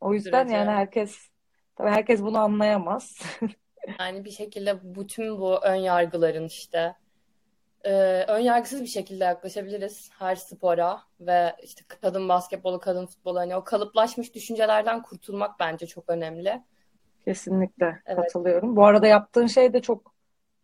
[0.00, 0.56] O yüzden Sürece.
[0.56, 1.28] yani herkes
[1.76, 3.18] tabii herkes bunu anlayamaz.
[4.00, 6.94] yani bir şekilde bütün bu ön yargıların işte
[7.84, 7.92] e,
[8.28, 13.64] ön yargısız bir şekilde yaklaşabiliriz her spora ve işte kadın basketbolu, kadın futbolu hani o
[13.64, 16.62] kalıplaşmış düşüncelerden kurtulmak bence çok önemli.
[17.24, 18.18] Kesinlikle evet.
[18.22, 18.76] katılıyorum.
[18.76, 20.14] Bu arada yaptığın şey de çok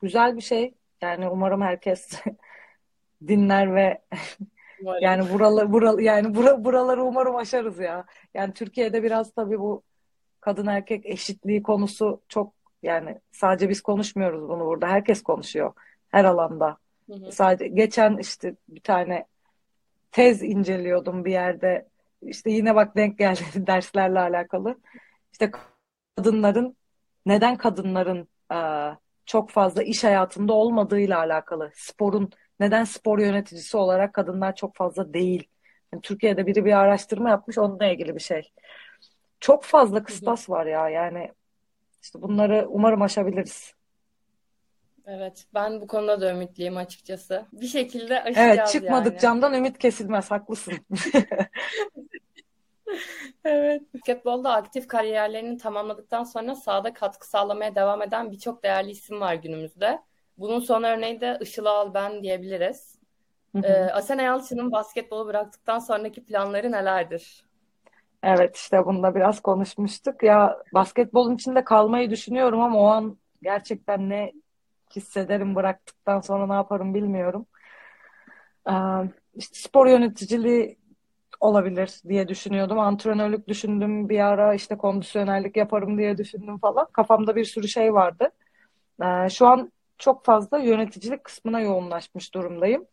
[0.02, 0.74] güzel bir şey.
[1.00, 2.22] Yani umarım herkes
[3.26, 4.02] dinler ve
[4.84, 5.02] umarım.
[5.02, 8.04] yani buralı, buralı yani bura, buraları umarım aşarız ya.
[8.34, 9.82] Yani Türkiye'de biraz tabii bu
[10.40, 14.88] kadın erkek eşitliği konusu çok yani sadece biz konuşmuyoruz bunu burada.
[14.88, 15.72] Herkes konuşuyor
[16.10, 16.78] her alanda.
[17.10, 17.32] Hı hı.
[17.32, 19.26] Sadece geçen işte bir tane
[20.12, 21.88] tez inceliyordum bir yerde.
[22.22, 24.78] İşte yine bak denk geldi derslerle alakalı.
[25.32, 25.50] İşte
[26.16, 26.76] kadınların
[27.26, 28.58] neden kadınların e,
[29.26, 31.70] çok fazla iş hayatında olmadığıyla alakalı.
[31.74, 35.48] Sporun neden spor yöneticisi olarak kadınlar çok fazla değil.
[35.92, 38.52] Yani Türkiye'de biri bir araştırma yapmış onunla ilgili bir şey.
[39.40, 41.32] Çok fazla kıstas var ya yani
[42.02, 43.74] işte bunları umarım aşabiliriz.
[45.06, 47.46] Evet, ben bu konuda da ümitliyim açıkçası.
[47.52, 49.20] Bir şekilde aşacağız Evet, çıkmadık yani.
[49.20, 50.74] camdan ümit kesilmez, haklısın.
[53.44, 53.82] Evet.
[53.94, 59.98] Basketbolda aktif kariyerlerini tamamladıktan sonra sahada katkı sağlamaya devam eden birçok değerli isim var günümüzde.
[60.38, 62.98] Bunun son örneği de Işıl Alben diyebiliriz.
[63.62, 67.44] Ee, Asena Yalçın'ın basketbolu bıraktıktan sonraki planları nelerdir?
[68.22, 70.22] Evet işte bunda biraz konuşmuştuk.
[70.22, 74.32] Ya basketbolun içinde kalmayı düşünüyorum ama o an gerçekten ne
[74.96, 77.46] hissederim bıraktıktan sonra ne yaparım bilmiyorum.
[78.68, 78.72] Ee,
[79.34, 80.78] işte spor yöneticiliği
[81.40, 82.78] olabilir diye düşünüyordum.
[82.78, 86.86] Antrenörlük düşündüm bir ara işte kondisyonerlik yaparım diye düşündüm falan.
[86.92, 88.30] Kafamda bir sürü şey vardı.
[89.02, 89.72] Ee, şu an
[90.04, 92.86] çok fazla yöneticilik kısmına yoğunlaşmış durumdayım.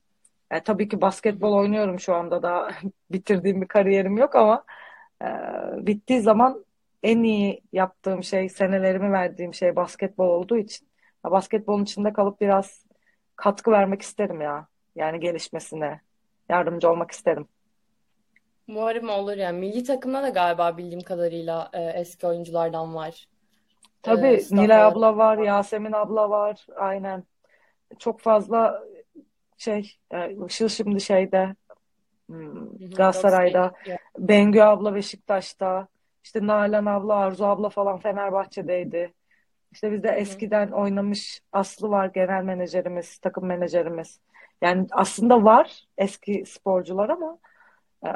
[0.51, 2.71] E, tabii ki basketbol oynuyorum şu anda da
[3.11, 4.63] bitirdiğim bir kariyerim yok ama
[5.21, 5.27] e,
[5.87, 6.65] bittiği zaman
[7.03, 10.87] en iyi yaptığım şey, senelerimi verdiğim şey basketbol olduğu için
[11.25, 12.85] ya basketbolun içinde kalıp biraz
[13.35, 14.67] katkı vermek isterim ya.
[14.95, 16.01] Yani gelişmesine
[16.49, 17.47] yardımcı olmak isterim.
[18.67, 19.59] Umarım olur yani.
[19.59, 23.27] Milli takımda da galiba bildiğim kadarıyla e, eski oyunculardan var.
[24.03, 26.65] Tabii e, Nilay abla var, Yasemin abla var.
[26.75, 27.23] Aynen.
[27.99, 28.83] Çok fazla
[29.57, 31.55] şey, e, Işıl şimdi şeyde
[32.27, 33.73] hmm, Galatasaray'da,
[34.17, 35.87] Bengü abla Beşiktaş'ta,
[36.23, 39.13] işte Nalan abla, Arzu abla falan Fenerbahçe'deydi.
[39.71, 44.19] İşte bizde eskiden oynamış Aslı var genel menajerimiz, takım menajerimiz.
[44.61, 47.37] Yani aslında var eski sporcular ama
[48.05, 48.09] e,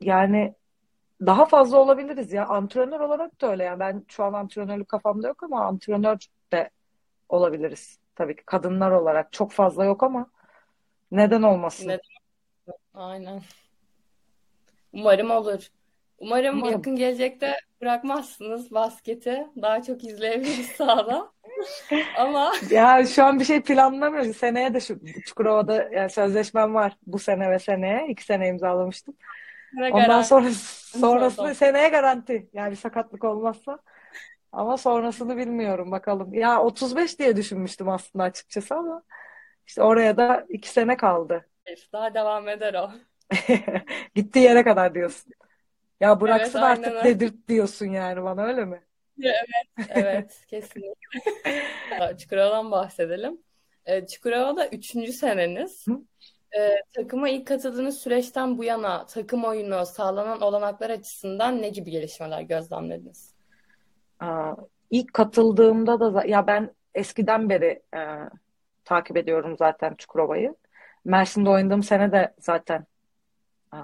[0.00, 0.54] yani
[1.26, 2.46] daha fazla olabiliriz ya.
[2.46, 3.64] Antrenör olarak da öyle.
[3.64, 6.18] Yani ben şu an antrenörlük kafamda yok ama antrenör
[6.52, 6.70] de
[7.28, 7.98] olabiliriz.
[8.14, 10.26] Tabii ki kadınlar olarak çok fazla yok ama
[11.10, 11.88] neden olmasın?
[11.88, 12.00] Neden?
[12.94, 13.42] Aynen.
[14.92, 15.68] Umarım olur.
[16.18, 19.46] Umarım, Umarım yakın gelecekte bırakmazsınız basketi.
[19.62, 21.32] Daha çok izleyebiliriz sahada.
[22.18, 24.36] Ama ya şu an bir şey planlamıyoruz.
[24.36, 28.06] Seneye de şu Çukurova'da yani sözleşmem var bu sene ve seneye.
[28.08, 29.14] iki sene imzalamıştım.
[29.92, 32.48] Ondan sonra sonrasını seneye garanti.
[32.52, 33.78] Yani sakatlık olmazsa.
[34.52, 36.34] Ama sonrasını bilmiyorum bakalım.
[36.34, 39.02] Ya 35 diye düşünmüştüm aslında açıkçası ama
[39.66, 41.48] işte oraya da iki sene kaldı.
[41.92, 42.90] Daha devam eder o.
[44.14, 45.32] Gittiği yere kadar diyorsun.
[46.00, 47.04] Ya bıraksın evet, artık öyle.
[47.04, 48.82] dedirt diyorsun yani bana öyle mi?
[49.22, 52.16] Evet, evet kesinlikle.
[52.18, 53.38] Çukurova'dan bahsedelim.
[53.86, 55.86] Ee, Çukurova'da üçüncü seneniz.
[55.86, 56.00] Hı?
[56.58, 62.40] Ee, takıma ilk katıldığınız süreçten bu yana takım oyunu sağlanan olanaklar açısından ne gibi gelişmeler
[62.40, 63.34] gözlemlediniz?
[64.20, 64.54] Aa,
[64.90, 68.00] ilk katıldığımda da ya ben eskiden beri e,
[68.84, 70.54] takip ediyorum zaten Çukurova'yı.
[71.04, 72.86] Mersin'de oynadığım sene de zaten
[73.72, 73.78] aa,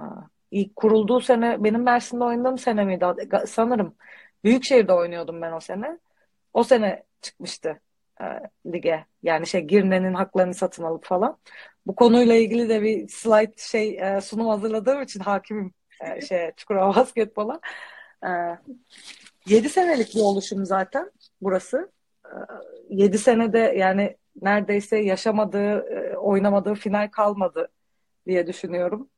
[0.50, 3.06] ilk kurulduğu sene benim Mersin'de oynadığım sene miydi?
[3.46, 3.94] Sanırım.
[4.44, 5.98] Büyükşehir'de oynuyordum ben o sene.
[6.52, 7.80] O sene çıkmıştı
[8.20, 8.24] e,
[8.72, 9.06] lige.
[9.22, 11.38] Yani şey Girne'nin haklarını satın alıp falan.
[11.86, 16.96] Bu konuyla ilgili de bir slide şey e, sunum hazırladığım için hakimim e, şey Çukurova
[16.96, 17.60] basketbola.
[18.24, 18.28] E,
[19.46, 21.92] 7 senelik bir oluşum zaten burası.
[22.24, 22.30] E,
[22.90, 25.80] 7 senede yani neredeyse yaşamadığı,
[26.16, 27.68] oynamadığı final kalmadı
[28.26, 29.08] diye düşünüyorum.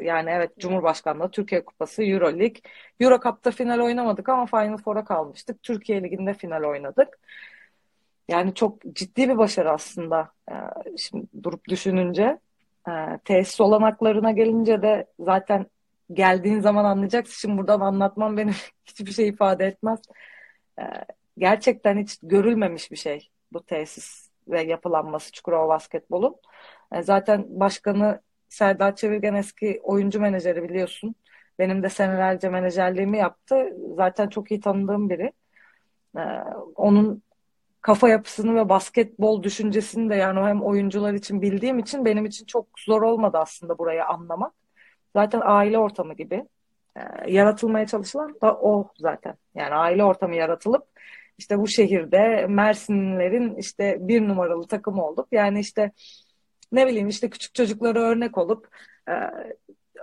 [0.00, 2.56] Yani evet Cumhurbaşkanlığı, Türkiye Kupası, Euro Lig.
[3.00, 5.62] Euro Cup'ta final oynamadık ama Final Four'a kalmıştık.
[5.62, 7.18] Türkiye Ligi'nde final oynadık.
[8.28, 10.32] Yani çok ciddi bir başarı aslında.
[10.50, 10.54] Ee,
[10.98, 12.38] şimdi durup düşününce.
[12.88, 15.66] Ee, tesis olanaklarına gelince de zaten
[16.12, 17.34] geldiğin zaman anlayacaksın.
[17.34, 20.00] Şimdi buradan anlatmam benim hiçbir şey ifade etmez.
[20.78, 20.82] Ee,
[21.38, 26.36] gerçekten hiç görülmemiş bir şey bu tesis ve yapılanması Çukurova Basketbol'un.
[27.02, 31.14] Zaten başkanı Serdar Çevirgen eski oyuncu menajeri biliyorsun.
[31.58, 33.76] Benim de senelerce menajerliğimi yaptı.
[33.96, 35.32] Zaten çok iyi tanıdığım biri.
[36.16, 36.20] Ee,
[36.76, 37.22] onun
[37.84, 42.66] kafa yapısını ve basketbol düşüncesini de yani hem oyuncular için bildiğim için benim için çok
[42.78, 44.52] zor olmadı aslında burayı anlamak.
[45.16, 46.48] Zaten aile ortamı gibi
[46.96, 47.00] e,
[47.32, 49.36] yaratılmaya çalışılan da o zaten.
[49.54, 50.86] Yani aile ortamı yaratılıp
[51.38, 55.92] işte bu şehirde Mersinlilerin işte bir numaralı takım olup yani işte
[56.72, 58.68] ne bileyim işte küçük çocuklara örnek olup
[59.08, 59.12] e,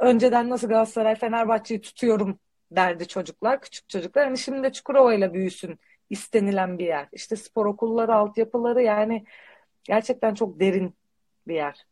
[0.02, 2.40] önceden nasıl Galatasaray Fenerbahçe'yi tutuyorum
[2.72, 4.26] derdi çocuklar, küçük çocuklar.
[4.26, 5.80] Hani şimdi de Çukurova ile büyüsün
[6.12, 7.08] istenilen bir yer.
[7.12, 9.26] İşte spor okulları, altyapıları yani
[9.84, 10.94] gerçekten çok derin
[11.48, 11.86] bir yer.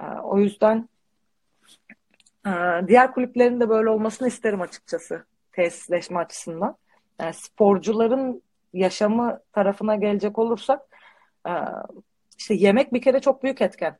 [0.00, 0.88] E, o yüzden
[2.46, 2.50] e,
[2.88, 6.76] diğer kulüplerin de böyle olmasını isterim açıkçası tesisleşme açısından.
[7.20, 10.80] Yani sporcuların yaşamı tarafına gelecek olursak
[11.46, 11.52] e,
[12.38, 13.98] işte yemek bir kere çok büyük etken.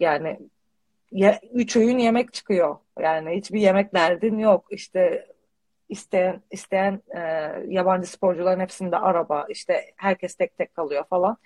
[0.00, 0.38] Yani
[1.52, 2.76] üç öğün yemek çıkıyor.
[2.98, 4.66] Yani hiçbir yemek derdin yok.
[4.70, 5.26] İşte
[5.88, 7.20] isteyen isteyen e,
[7.68, 11.36] yabancı sporcuların hepsinde araba işte herkes tek tek kalıyor falan.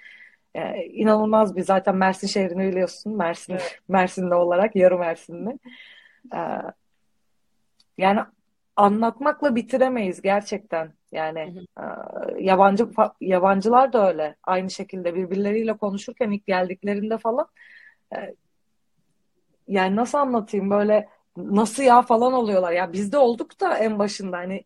[0.55, 3.17] E, inanılmaz bir zaten Mersin şehrini biliyorsun.
[3.17, 3.81] Mersin evet.
[3.89, 5.59] Mersinli olarak yarı Mersinli.
[6.35, 6.41] E,
[7.99, 8.21] yani
[8.77, 10.93] anlatmakla bitiremeyiz gerçekten.
[11.13, 11.85] Yani e,
[12.39, 12.89] yabancı
[13.21, 14.37] yabancılar da öyle.
[14.45, 17.47] Aynı şekilde birbirleriyle konuşurken ilk geldiklerinde falan
[18.17, 18.35] e,
[19.69, 22.73] yani nasıl anlatayım böyle nasıl ya falan oluyorlar.
[22.73, 24.65] Ya bizde olduk da en başında hani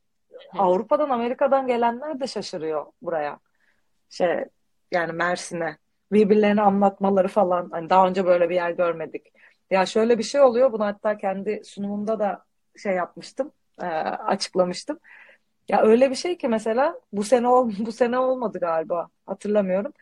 [0.59, 3.40] Avrupa'dan Amerika'dan gelenler de şaşırıyor buraya.
[4.11, 4.44] Şey
[4.92, 5.79] yani Mersin'e
[6.12, 9.33] birbirlerini anlatmaları falan hani daha önce böyle bir yer görmedik.
[9.70, 12.44] Ya şöyle bir şey oluyor bunu hatta kendi sunumumda da
[12.76, 13.52] şey yapmıştım
[13.83, 14.98] e, açıklamıştım.
[15.68, 19.92] Ya öyle bir şey ki mesela bu sene ol, bu sene olmadı galiba hatırlamıyorum.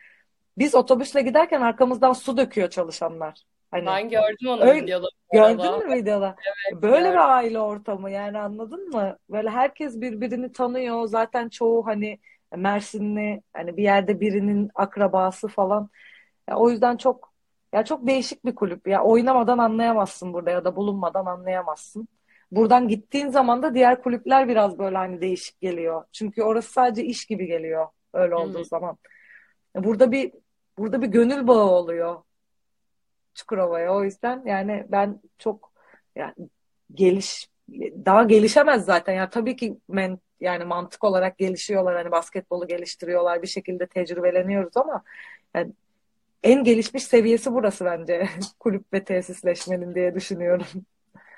[0.57, 3.43] Biz otobüsle giderken arkamızdan su döküyor çalışanlar.
[3.71, 5.07] Hani ben gördüm onu öyle, videoda.
[5.33, 6.35] Gördün mü videoda?
[6.45, 7.11] Evet, Böyle gördüm.
[7.13, 9.17] bir aile ortamı yani anladın mı?
[9.29, 11.07] Böyle herkes birbirini tanıyor.
[11.07, 12.19] Zaten çoğu hani
[12.55, 15.89] Mersinli hani bir yerde birinin akrabası falan.
[16.49, 17.33] Ya, o yüzden çok
[17.73, 18.87] ya çok değişik bir kulüp.
[18.87, 22.07] Ya oynamadan anlayamazsın burada ya da bulunmadan anlayamazsın.
[22.51, 26.05] Buradan gittiğin zaman da diğer kulüpler biraz böyle hani değişik geliyor.
[26.11, 28.65] Çünkü orası sadece iş gibi geliyor öyle olduğu Hı-hı.
[28.65, 28.97] zaman.
[29.75, 30.31] Burada bir
[30.77, 32.21] burada bir gönül bağı oluyor.
[33.35, 33.93] Çukurova'ya.
[33.93, 35.71] O yüzden yani ben çok
[36.15, 36.33] yani
[36.93, 37.49] geliş
[38.05, 39.13] daha gelişemez zaten.
[39.13, 41.95] Ya tabii ki men, yani mantık olarak gelişiyorlar.
[41.95, 43.41] Hani basketbolu geliştiriyorlar.
[43.41, 45.03] Bir şekilde tecrübeleniyoruz ama
[45.53, 45.71] yani
[46.43, 48.27] en gelişmiş seviyesi burası bence
[48.59, 50.67] kulüp ve tesisleşmenin diye düşünüyorum.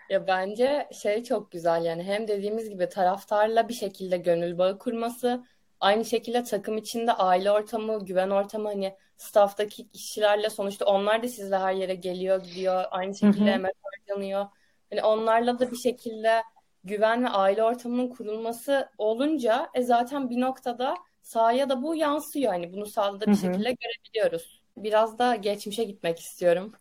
[0.10, 5.44] Ya bence şey çok güzel yani hem dediğimiz gibi taraftarla bir şekilde gönül bağı kurması
[5.80, 11.58] Aynı şekilde takım içinde aile ortamı, güven ortamı hani staff'taki kişilerle sonuçta onlar da sizle
[11.58, 12.84] her yere geliyor gidiyor.
[12.92, 13.50] Aynı şekilde hı hı.
[13.50, 14.46] emek harcanıyor.
[14.90, 16.44] Hani onlarla da bir şekilde
[16.84, 22.52] güven ve aile ortamının kurulması olunca e zaten bir noktada sahaya da bu yansıyor.
[22.52, 24.62] Hani bunu sahada bir şekilde görebiliyoruz.
[24.78, 26.74] Biraz da geçmişe gitmek istiyorum.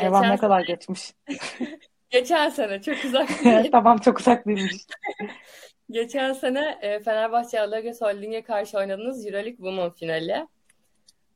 [0.00, 1.12] Eyvah ne kadar geçmiş.
[2.10, 3.70] Geçen sene çok uzak değil.
[3.72, 4.82] tamam çok uzak değilmiş.
[5.94, 10.48] Geçen sene e, Fenerbahçe Alagöz Holding'e karşı oynadığınız Euroleague Women finali.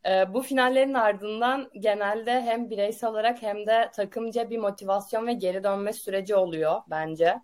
[0.07, 5.65] E, bu finallerin ardından genelde hem bireysel olarak hem de takımca bir motivasyon ve geri
[5.65, 7.35] dönme süreci oluyor bence.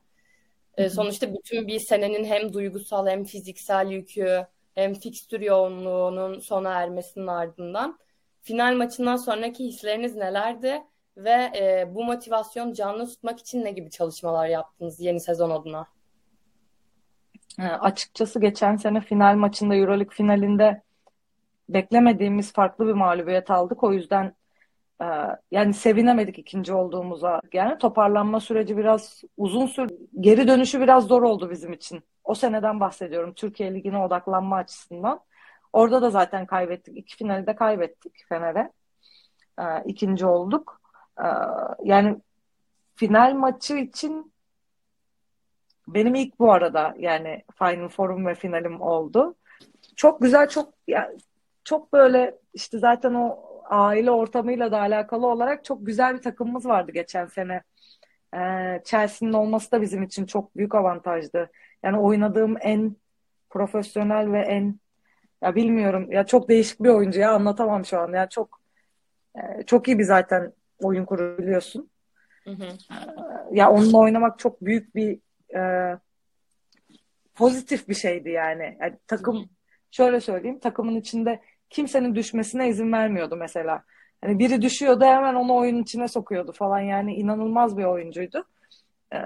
[0.77, 7.27] E, sonuçta bütün bir senenin hem duygusal hem fiziksel yükü hem fikstür yoğunluğunun sona ermesinin
[7.27, 7.99] ardından
[8.43, 10.83] final maçından sonraki hisleriniz nelerdi
[11.17, 11.51] ve
[11.89, 15.95] bu motivasyon canlı tutmak için ne gibi çalışmalar yaptınız yeni sezon adına?
[17.59, 20.83] E, açıkçası geçen sene final maçında Euroleague finalinde
[21.69, 23.85] beklemediğimiz farklı bir mağlubiyet aldık.
[23.85, 24.35] O yüzden
[25.03, 25.07] e,
[25.51, 27.41] yani sevinemedik ikinci olduğumuza.
[27.53, 29.95] Yani toparlanma süreci biraz uzun sürdü.
[30.21, 32.03] Geri dönüşü biraz zor oldu bizim için.
[32.25, 35.21] O seneden bahsediyorum Türkiye Ligi'ne odaklanma açısından.
[35.73, 36.97] Orada da zaten kaybettik.
[36.99, 38.71] İki finali de kaybettik Fener'e.
[39.59, 40.81] E, ikinci olduk.
[41.19, 41.27] E,
[41.85, 42.21] yani
[42.95, 44.34] final maçı için
[45.89, 49.35] benim ilk bu arada yani Final Forum ve finalim oldu.
[49.97, 51.17] Çok güzel, çok yani
[51.65, 56.93] çok böyle işte zaten o aile ortamıyla da alakalı olarak çok güzel bir takımımız vardı
[56.93, 57.63] geçen sene.
[58.35, 61.51] Ee, Chelsea'nin olması da bizim için çok büyük avantajdı.
[61.83, 62.97] Yani oynadığım en
[63.51, 64.79] profesyonel ve en
[65.43, 66.13] Ya bilmiyorum.
[66.13, 68.13] Ya çok değişik bir oyuncu ya anlatamam şu an.
[68.13, 68.61] Ya çok
[69.37, 71.91] e, çok iyi bir zaten oyun kuru biliyorsun.
[72.45, 72.65] Hı hı.
[73.53, 75.19] Ya onunla oynamak çok büyük bir
[75.55, 75.61] e,
[77.35, 78.77] pozitif bir şeydi yani.
[78.81, 79.45] yani takım hı hı.
[79.91, 81.41] şöyle söyleyeyim takımın içinde
[81.71, 83.85] kimsenin düşmesine izin vermiyordu mesela.
[84.21, 88.45] Hani biri düşüyordu hemen onu oyunun içine sokuyordu falan yani inanılmaz bir oyuncuydu.
[89.15, 89.19] Ee,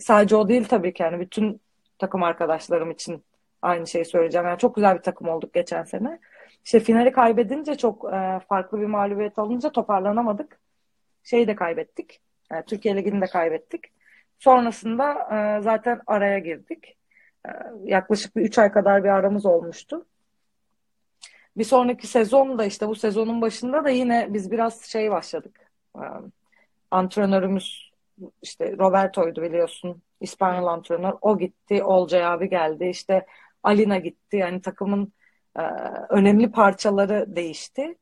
[0.00, 1.60] sadece o değil tabii ki yani bütün
[1.98, 3.24] takım arkadaşlarım için
[3.62, 4.46] aynı şeyi söyleyeceğim.
[4.46, 6.18] Yani çok güzel bir takım olduk geçen sene.
[6.64, 10.60] İşte finali kaybedince çok e, farklı bir mağlubiyet alınca toparlanamadık.
[11.24, 12.20] Şeyi de kaybettik.
[12.52, 13.99] Yani Türkiye Ligi'ni de kaybettik.
[14.40, 16.96] Sonrasında e, zaten araya girdik.
[17.46, 17.50] E,
[17.84, 20.06] yaklaşık bir 3 ay kadar bir aramız olmuştu.
[21.56, 25.70] Bir sonraki sezon da işte bu sezonun başında da yine biz biraz şey başladık.
[25.96, 26.04] E,
[26.90, 27.90] antrenörümüz
[28.42, 30.02] işte Roberto'ydu biliyorsun.
[30.20, 31.14] İspanyol antrenör.
[31.20, 31.84] O gitti.
[31.84, 32.84] Olcay abi geldi.
[32.84, 33.26] İşte
[33.62, 34.36] Alina gitti.
[34.36, 35.12] Yani takımın
[36.08, 37.98] önemli parçaları değişti.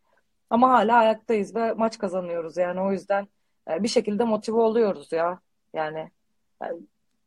[0.51, 2.57] Ama hala ayaktayız ve maç kazanıyoruz.
[2.57, 3.29] Yani o yüzden
[3.69, 5.41] bir şekilde motive oluyoruz ya.
[5.75, 6.11] Yani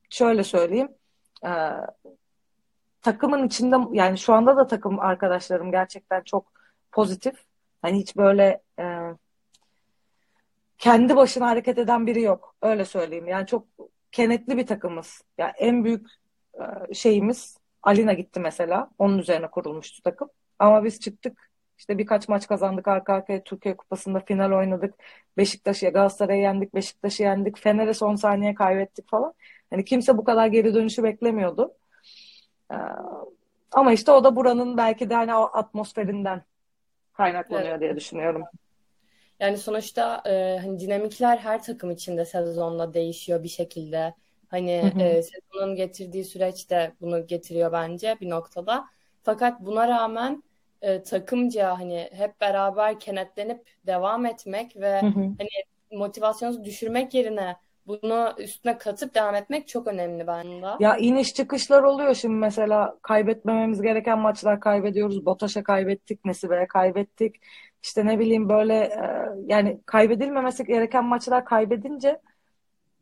[0.09, 0.89] şöyle söyleyeyim.
[1.45, 1.51] E,
[3.01, 6.51] takımın içinde yani şu anda da takım arkadaşlarım gerçekten çok
[6.91, 7.35] pozitif.
[7.81, 8.85] Hani hiç böyle e,
[10.77, 12.55] kendi başına hareket eden biri yok.
[12.61, 13.27] Öyle söyleyeyim.
[13.27, 13.67] Yani çok
[14.11, 15.21] kenetli bir takımız.
[15.37, 16.07] Yani en büyük
[16.53, 18.89] e, şeyimiz Alina gitti mesela.
[18.97, 20.29] Onun üzerine kurulmuştu takım.
[20.59, 21.50] Ama biz çıktık.
[21.81, 24.93] İşte birkaç maç kazandık arka arkaya Türkiye Kupası'nda final oynadık.
[25.37, 27.59] Beşiktaş'ı Galatasaray'ı yendik, Beşiktaş'ı yendik.
[27.59, 29.33] Fener'e son saniye kaybettik falan.
[29.71, 31.73] Yani kimse bu kadar geri dönüşü beklemiyordu.
[32.71, 32.75] Ee,
[33.71, 36.41] ama işte o da buranın belki de hani o atmosferinden
[37.13, 37.81] kaynaklanıyor evet.
[37.81, 38.43] diye düşünüyorum.
[39.39, 44.13] Yani sonuçta e, hani dinamikler her takım içinde sezonla değişiyor bir şekilde.
[44.47, 45.03] Hani hı hı.
[45.03, 48.85] E, sezonun getirdiği süreç de bunu getiriyor bence bir noktada.
[49.23, 50.43] Fakat buna rağmen
[50.81, 55.19] e, takımca hani hep beraber kenetlenip devam etmek ve hı hı.
[55.19, 55.49] hani
[55.91, 57.55] motivasyonunuzu düşürmek yerine
[57.87, 60.67] bunu üstüne katıp devam etmek çok önemli bence.
[60.79, 65.25] Ya iniş çıkışlar oluyor şimdi mesela kaybetmememiz gereken maçlar kaybediyoruz.
[65.25, 67.35] Botaş'a kaybettik, Nesibe'ye kaybettik.
[67.83, 72.19] İşte ne bileyim böyle e, yani kaybedilmemesi gereken maçlar kaybedince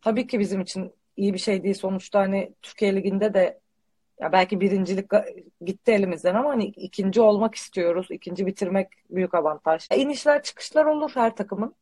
[0.01, 1.75] tabii ki bizim için iyi bir şey değil.
[1.75, 3.59] Sonuçta hani Türkiye Ligi'nde de
[4.19, 5.11] ya belki birincilik
[5.65, 8.07] gitti elimizden ama hani ikinci olmak istiyoruz.
[8.09, 9.87] İkinci bitirmek büyük avantaj.
[9.91, 11.75] E, inişler çıkışlar olur her takımın.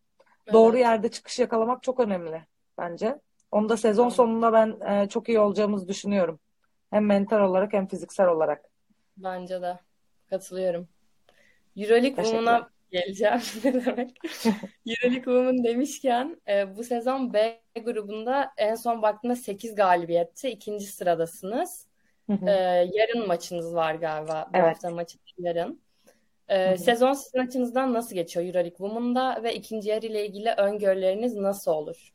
[0.46, 0.54] Evet.
[0.54, 2.46] Doğru yerde çıkış yakalamak çok önemli
[2.78, 3.20] bence.
[3.52, 6.40] Onu da sezon sonunda ben e, çok iyi olacağımızı düşünüyorum.
[6.90, 8.66] Hem mental olarak hem fiziksel olarak.
[9.18, 9.80] Bence de.
[10.30, 10.88] Katılıyorum.
[11.78, 14.18] Euroleague Women'a geleceğim ne demek.
[14.86, 21.87] Euroleague Women demişken e, bu sezon B grubunda en son baktığımda 8 galibiyette ikinci sıradasınız.
[22.30, 22.52] E,
[22.94, 24.50] yarın maçınız var galiba.
[24.54, 24.68] Bu evet.
[24.68, 25.82] hafta maçı yarın.
[26.48, 31.72] E, sezon sizin açınızdan nasıl geçiyor Euroleague Women'da ve ikinci yarı ile ilgili öngörüleriniz nasıl
[31.72, 32.14] olur?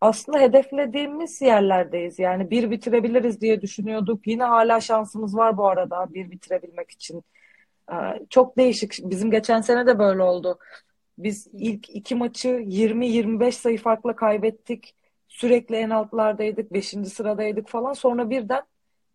[0.00, 2.18] aslında hedeflediğimiz yerlerdeyiz.
[2.18, 4.26] Yani bir bitirebiliriz diye düşünüyorduk.
[4.26, 7.24] Yine hala şansımız var bu arada bir bitirebilmek için.
[8.30, 8.98] Çok değişik.
[9.02, 10.58] Bizim geçen sene de böyle oldu.
[11.18, 14.94] Biz ilk iki maçı 20-25 sayı farkla kaybettik.
[15.38, 16.72] Sürekli en altlardaydık.
[16.72, 17.92] Beşinci sıradaydık falan.
[17.92, 18.62] Sonra birden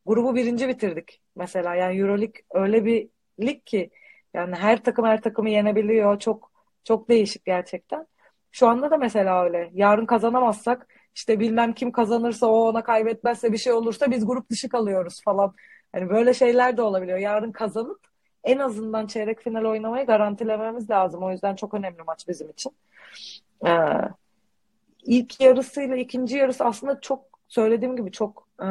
[0.06, 1.22] grubu birinci bitirdik.
[1.36, 3.10] Mesela yani Euroleague öyle bir
[3.42, 3.90] lig ki
[4.34, 6.20] yani her takım her takımı yenebiliyor.
[6.20, 6.52] Çok
[6.84, 8.08] çok değişik gerçekten.
[8.52, 9.70] Şu anda da mesela öyle.
[9.74, 14.70] Yarın kazanamazsak işte bilmem kim kazanırsa o ona kaybetmezse bir şey olursa biz grup dışı
[14.70, 15.56] kalıyoruz falan.
[15.94, 17.18] Hani böyle şeyler de olabiliyor.
[17.18, 18.00] Yarın kazanıp
[18.44, 21.24] en azından çeyrek final oynamayı garantilememiz lazım.
[21.24, 22.72] O yüzden çok önemli maç bizim için.
[23.66, 23.70] Ee,
[25.06, 28.68] ilk yarısıyla ikinci yarısı aslında çok söylediğim gibi çok e,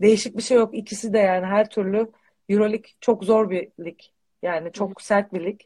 [0.00, 0.74] değişik bir şey yok.
[0.74, 2.12] İkisi de yani her türlü
[2.48, 3.98] Euroleague çok zor bir lig.
[4.42, 5.60] Yani çok sert bir lig.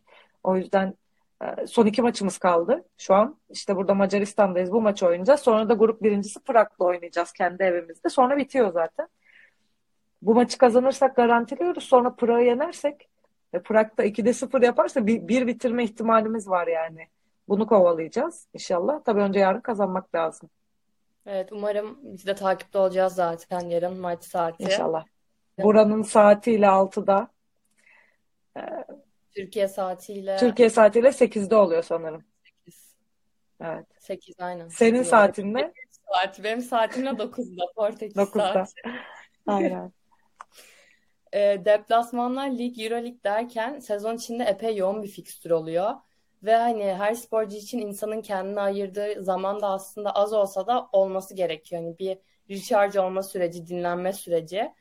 [0.45, 0.95] O yüzden
[1.43, 3.39] ee, son iki maçımız kaldı şu an.
[3.51, 4.73] İşte burada Macaristan'dayız.
[4.73, 5.41] Bu maçı oynayacağız.
[5.41, 8.09] Sonra da grup birincisi Prag'la oynayacağız kendi evimizde.
[8.09, 9.09] Sonra bitiyor zaten.
[10.23, 11.85] Bu maçı kazanırsak garantiliyoruz.
[11.85, 13.09] Sonra Prag'ı yenersek
[13.55, 17.09] ve Prag'da 2'de 0 yaparsa bir, bir bitirme ihtimalimiz var yani.
[17.49, 19.05] Bunu kovalayacağız inşallah.
[19.05, 20.51] Tabii önce yarın kazanmak lazım.
[21.27, 24.63] Evet umarım biz de takipte olacağız zaten yarın maç saati.
[24.63, 25.05] İnşallah.
[25.59, 27.29] Buranın saatiyle 6'da.
[28.57, 28.61] Ee,
[29.35, 30.37] Türkiye saatiyle.
[30.37, 32.25] Türkiye saatiyle 8'de oluyor sanırım.
[32.65, 32.97] 8.
[33.61, 33.87] Evet.
[33.99, 34.69] 8 aynen.
[34.69, 35.73] Senin saatin ne?
[35.91, 36.45] Saat.
[36.45, 37.63] Benim saatim de 9'da.
[37.77, 38.53] Portekiz 9'da.
[38.53, 38.73] saati.
[39.47, 39.93] Aynen.
[41.33, 45.95] e, deplasmanlar lig, Euroleague derken sezon içinde epey yoğun bir fikstür oluyor.
[46.43, 51.35] Ve hani her sporcu için insanın kendine ayırdığı zaman da aslında az olsa da olması
[51.35, 51.83] gerekiyor.
[51.83, 52.19] Yani bir
[52.51, 54.73] recharge olma süreci, dinlenme süreci.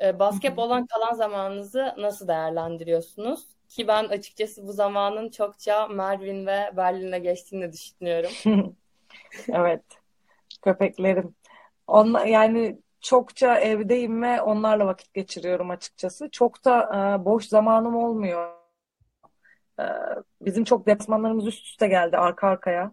[0.00, 3.46] E, basketboldan kalan zamanınızı nasıl değerlendiriyorsunuz?
[3.68, 8.30] Ki ben açıkçası bu zamanın çokça Mervin ve Berlin'le geçtiğini düşünüyorum.
[9.48, 9.82] Evet,
[10.62, 11.34] köpeklerim.
[11.86, 16.30] Onlar, yani çokça evdeyim ve onlarla vakit geçiriyorum açıkçası.
[16.30, 18.61] Çok da e, boş zamanım olmuyor.
[19.80, 19.84] E,
[20.40, 22.92] bizim çok deplasmanlarımız üst üste geldi arka arkaya.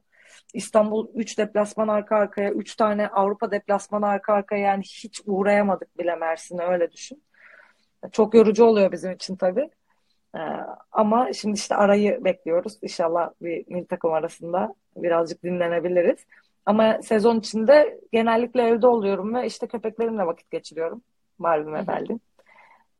[0.53, 6.15] İstanbul 3 deplasman arka arkaya, 3 tane Avrupa deplasmanı arka arkaya yani hiç uğrayamadık bile
[6.15, 7.23] Mersin'e öyle düşün.
[8.11, 9.69] Çok yorucu oluyor bizim için tabii.
[10.35, 10.39] Ee,
[10.91, 12.77] ama şimdi işte arayı bekliyoruz.
[12.81, 16.25] İnşallah bir milli takım arasında birazcık dinlenebiliriz.
[16.65, 21.01] Ama sezon içinde genellikle evde oluyorum ve işte köpeklerimle vakit geçiriyorum.
[21.37, 22.21] Malum ve Berlin.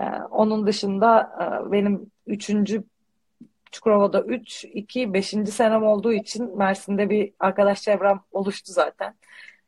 [0.02, 2.84] Ee, onun dışında e, benim üçüncü
[3.72, 5.52] Çukurova'da 3, 2, 5.
[5.52, 9.16] senem olduğu için Mersin'de bir arkadaş çevrem oluştu zaten.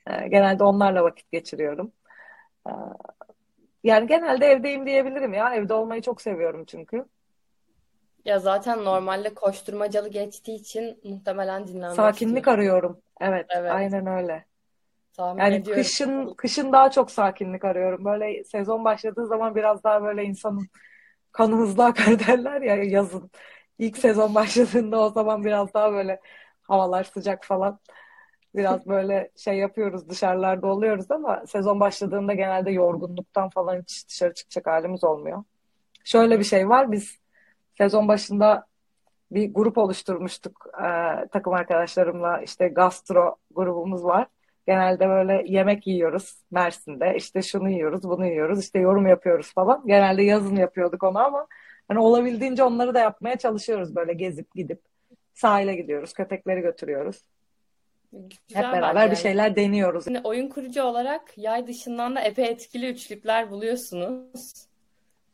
[0.07, 1.91] Ee, genelde onlarla vakit geçiriyorum.
[2.67, 2.71] Ee,
[3.83, 5.55] yani genelde evdeyim diyebilirim ya.
[5.55, 7.05] Evde olmayı çok seviyorum çünkü.
[8.25, 12.53] Ya zaten normalde koşturmacalı geçtiği için muhtemelen dinlenmek Sakinlik istiyorum.
[12.59, 13.01] arıyorum.
[13.21, 14.45] Evet, Evet, aynen öyle.
[15.13, 15.83] tahmin Yani ediyorum.
[15.83, 18.05] kışın kışın daha çok sakinlik arıyorum.
[18.05, 20.67] Böyle sezon başladığı zaman biraz daha böyle insanın
[21.31, 23.31] kanı hızlı akar derler ya yazın.
[23.79, 26.19] İlk sezon başladığında o zaman biraz daha böyle
[26.61, 27.79] havalar sıcak falan.
[28.55, 34.67] Biraz böyle şey yapıyoruz dışarılarda oluyoruz ama sezon başladığında genelde yorgunluktan falan hiç dışarı çıkacak
[34.67, 35.43] halimiz olmuyor.
[36.03, 37.19] Şöyle bir şey var biz
[37.77, 38.67] sezon başında
[39.31, 40.87] bir grup oluşturmuştuk e,
[41.27, 44.27] takım arkadaşlarımla işte gastro grubumuz var.
[44.67, 49.83] Genelde böyle yemek yiyoruz Mersin'de işte şunu yiyoruz bunu yiyoruz işte yorum yapıyoruz falan.
[49.87, 51.47] Genelde yazın yapıyorduk onu ama
[51.87, 54.81] hani olabildiğince onları da yapmaya çalışıyoruz böyle gezip gidip
[55.33, 57.21] sahile gidiyoruz köpekleri götürüyoruz.
[58.13, 59.23] Hep Güzel beraber bence bir yani.
[59.23, 60.03] şeyler deniyoruz.
[60.03, 64.67] Şimdi oyun kurucu olarak yay dışından da epey etkili üçlükler buluyorsunuz.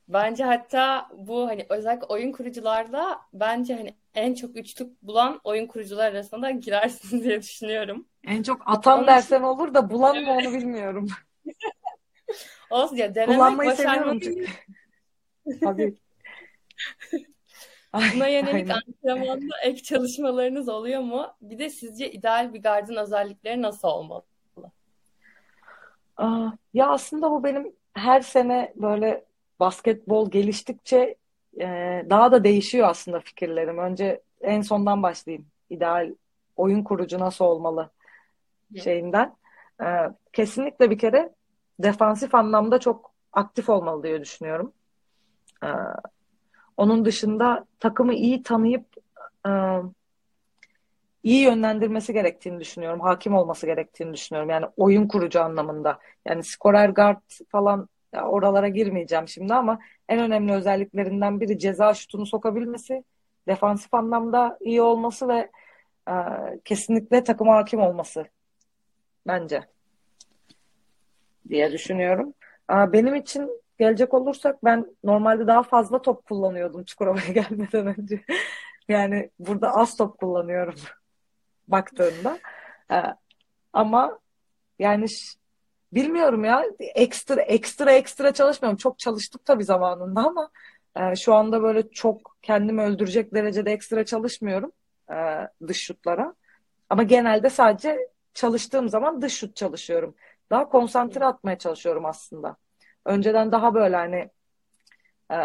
[0.08, 6.12] Bence hatta bu hani özellikle oyun kurucularda bence hani en çok üçlük bulan oyun kurucular
[6.12, 8.06] arasında da girersiniz diye düşünüyorum.
[8.24, 11.08] En çok atan Onun dersen olur da bulan mı onu bilmiyorum.
[12.70, 14.24] olsun ya denemek Kullanmayı başarmak.
[15.62, 15.96] Tabii.
[17.94, 18.76] Buna yönelik aynen.
[18.88, 21.28] antrenmanda ek çalışmalarınız oluyor mu?
[21.42, 24.24] Bir de sizce ideal bir gardın özellikleri nasıl olmalı?
[26.18, 29.26] Aa, ya aslında bu benim her sene böyle
[29.60, 31.16] basketbol geliştikçe
[31.60, 31.66] e,
[32.10, 33.78] daha da değişiyor aslında fikirlerim.
[33.78, 35.48] Önce en sondan başlayayım.
[35.70, 36.14] İdeal
[36.56, 37.90] oyun kurucu nasıl olmalı
[38.76, 39.36] şeyinden.
[39.82, 39.86] Ee,
[40.34, 41.34] kesinlikle bir kere
[41.80, 44.74] defansif anlamda çok aktif olmalı diye düşünüyorum.
[45.64, 45.68] Ee,
[46.78, 48.86] onun dışında takımı iyi tanıyıp
[49.48, 49.52] e,
[51.24, 53.00] iyi yönlendirmesi gerektiğini düşünüyorum.
[53.00, 54.50] Hakim olması gerektiğini düşünüyorum.
[54.50, 56.00] Yani oyun kurucu anlamında.
[56.26, 63.04] Yani skorer guard falan oralara girmeyeceğim şimdi ama en önemli özelliklerinden biri ceza şutunu sokabilmesi,
[63.48, 65.52] defansif anlamda iyi olması ve
[66.10, 66.14] e,
[66.66, 68.26] kesinlikle takıma hakim olması
[69.28, 69.64] bence
[71.50, 72.34] diye düşünüyorum.
[72.68, 78.24] Aa, benim için gelecek olursak ben normalde daha fazla top kullanıyordum Çukurova'ya gelmeden önce.
[78.88, 80.76] Yani burada az top kullanıyorum
[81.68, 82.40] baktığında.
[82.92, 83.04] Ee,
[83.74, 84.20] ama
[84.80, 85.06] yani
[85.94, 88.78] bilmiyorum ya ekstra ekstra ekstra çalışmıyorum.
[88.78, 90.50] Çok çalıştık tabii zamanında ama
[90.96, 94.72] e, şu anda böyle çok kendimi öldürecek derecede ekstra çalışmıyorum
[95.12, 95.16] e,
[95.68, 96.36] dış şutlara.
[96.90, 100.16] Ama genelde sadece çalıştığım zaman dış şut çalışıyorum.
[100.50, 102.56] Daha konsantre atmaya çalışıyorum aslında.
[103.08, 104.32] Önceden daha böyle hani
[105.32, 105.36] e,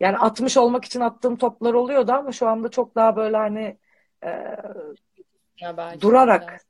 [0.00, 3.78] yani 60 olmak için attığım toplar oluyordu ama şu anda çok daha böyle hani
[4.24, 4.56] e,
[5.60, 6.60] Ya durarak biraz.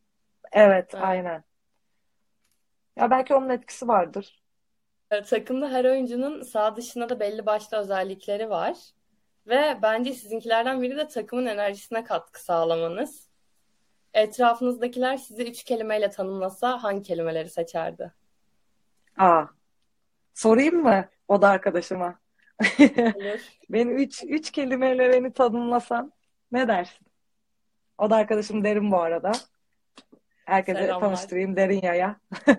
[0.53, 1.03] evet Evet.
[1.03, 1.45] aynen.
[2.97, 4.43] Ya belki onun etkisi vardır.
[5.11, 8.77] E, Takımda her oyuncunun sağ dışında da belli başlı özellikleri var.
[9.47, 13.29] Ve bence sizinkilerden biri de takımın enerjisine katkı sağlamanız.
[14.15, 18.13] Etrafınızdakiler sizi üç kelimeyle tanımlasa hangi kelimeleri seçerdi?
[19.19, 19.49] Aa,
[20.39, 22.19] sorayım mı o da arkadaşıma?
[23.71, 26.13] Beni üç, üç kelimeyle beni tanımlasan
[26.53, 27.07] ne dersin?
[27.99, 29.33] O da arkadaşım Derin bu arada.
[30.45, 31.09] Herkese Selamlar.
[31.09, 32.17] tanıştırayım Derin Yaya.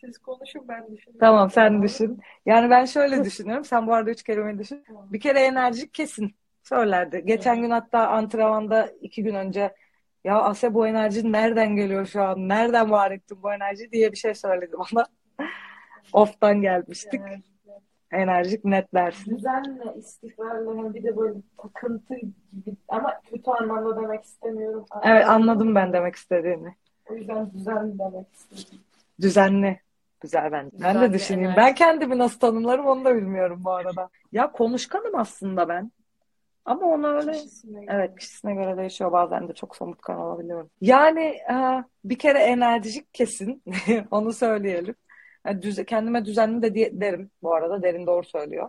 [0.00, 1.20] Siz konuşun ben düşünüyorum.
[1.20, 2.20] Tamam sen düşün.
[2.46, 3.64] Yani ben şöyle düşünüyorum.
[3.64, 4.84] Sen bu arada üç kelimeyi düşün.
[4.88, 7.22] Bir kere enerjik kesin söylerdi.
[7.24, 9.74] Geçen gün hatta antrenmanda iki gün önce
[10.24, 12.48] ya Ase bu enerji nereden geliyor şu an?
[12.48, 15.06] Nereden var ettin bu enerji diye bir şey söyledi bana.
[16.12, 17.20] Off'tan gelmiştik.
[17.20, 17.42] Yani
[18.10, 19.36] Enerjik net dersin.
[19.36, 24.84] düzenle, istikrarla hani bir de böyle takıntı gibi ama kötü anlamda demek istemiyorum.
[25.02, 26.74] Evet anladım ben demek istediğini.
[27.10, 28.78] O yüzden düzenli demek istedim.
[29.20, 29.80] Düzenli.
[30.20, 30.64] Güzel ben.
[30.64, 31.44] Ben Güzel de ve düşüneyim.
[31.44, 31.58] enerjik.
[31.58, 34.08] Ben kendimi nasıl tanımlarım onu da bilmiyorum bu arada.
[34.32, 35.92] Ya konuşkanım aslında ben.
[36.64, 37.94] Ama onu öyle Kişisine göre.
[37.96, 39.12] evet kişisine göre değişiyor.
[39.12, 40.70] Bazen de çok somutkan olabiliyorum.
[40.80, 43.62] Yani e, bir kere enerjik kesin.
[44.10, 44.94] Onu söyleyelim.
[45.46, 47.82] Yani düze- kendime düzenli de diye- derim bu arada.
[47.82, 48.68] Derin doğru söylüyor.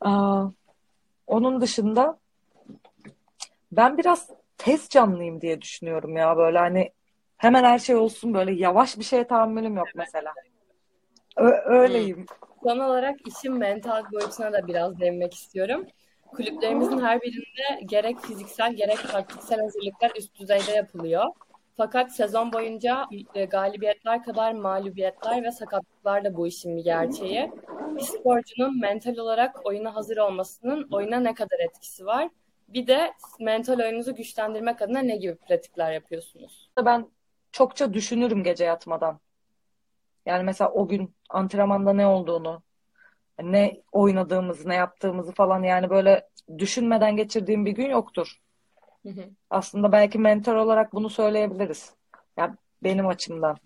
[0.00, 0.46] Aa,
[1.26, 2.18] onun dışında
[3.72, 6.36] ben biraz tez canlıyım diye düşünüyorum ya.
[6.36, 6.92] Böyle hani
[7.36, 10.32] hemen her şey olsun böyle yavaş bir şeye tahammülüm yok mesela.
[11.36, 12.26] Ö- öyleyim.
[12.62, 15.86] Son olarak işin mental boyutuna da biraz değinmek istiyorum.
[16.32, 21.24] Kulüplerimizin her birinde gerek fiziksel gerek taktiksel hazırlıklar üst düzeyde yapılıyor.
[21.78, 27.52] Fakat sezon boyunca e, galibiyetler kadar mağlubiyetler ve sakatlıklar da bu işin bir gerçeği.
[27.96, 32.28] Bir sporcunun mental olarak oyuna hazır olmasının oyuna ne kadar etkisi var?
[32.68, 36.70] Bir de mental oyununuzu güçlendirmek adına ne gibi pratikler yapıyorsunuz?
[36.84, 37.08] Ben
[37.52, 39.20] çokça düşünürüm gece yatmadan.
[40.26, 42.62] Yani mesela o gün antrenmanda ne olduğunu,
[43.42, 48.38] ne oynadığımızı, ne yaptığımızı falan yani böyle düşünmeden geçirdiğim bir gün yoktur.
[49.06, 49.30] Hı.
[49.50, 51.92] Aslında belki mentor olarak bunu söyleyebiliriz.
[52.36, 53.56] Ya benim açımdan.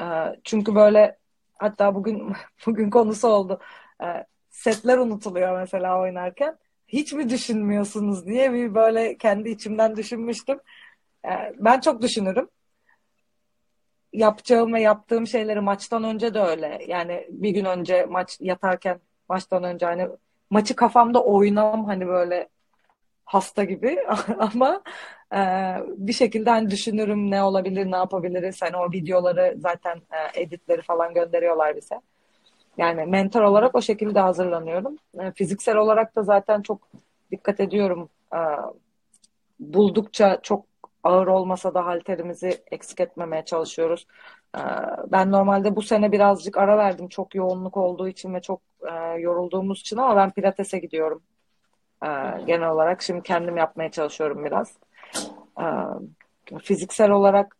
[0.00, 0.04] Ee,
[0.44, 1.18] çünkü böyle
[1.58, 2.32] hatta bugün
[2.66, 3.60] bugün konusu oldu.
[4.02, 6.58] Ee, setler unutuluyor mesela oynarken.
[6.88, 10.60] Hiç mi düşünmüyorsunuz diye bir böyle kendi içimden düşünmüştüm.
[11.24, 12.48] Ee, ben çok düşünürüm.
[14.12, 16.78] Yapacağım ve yaptığım şeyleri maçtan önce de öyle.
[16.88, 20.08] Yani bir gün önce maç yatarken maçtan önce hani
[20.50, 22.48] maçı kafamda oynam hani böyle
[23.32, 23.98] hasta gibi
[24.38, 24.82] ama
[25.34, 25.38] e,
[25.86, 28.62] bir şekilde hani düşünürüm ne olabilir, ne yapabiliriz.
[28.62, 32.00] Hani o videoları zaten e, editleri falan gönderiyorlar bize.
[32.78, 34.96] Yani mentor olarak o şekilde hazırlanıyorum.
[35.20, 36.88] E, fiziksel olarak da zaten çok
[37.30, 38.08] dikkat ediyorum.
[38.34, 38.40] E,
[39.60, 40.66] buldukça çok
[41.04, 44.06] ağır olmasa da halterimizi eksik etmemeye çalışıyoruz.
[44.56, 44.60] E,
[45.12, 48.60] ben normalde bu sene birazcık ara verdim çok yoğunluk olduğu için ve çok
[48.90, 51.22] e, yorulduğumuz için ama ben pilatese gidiyorum.
[52.04, 54.76] Ee, genel olarak şimdi kendim yapmaya çalışıyorum biraz.
[55.60, 55.64] Ee,
[56.62, 57.56] fiziksel olarak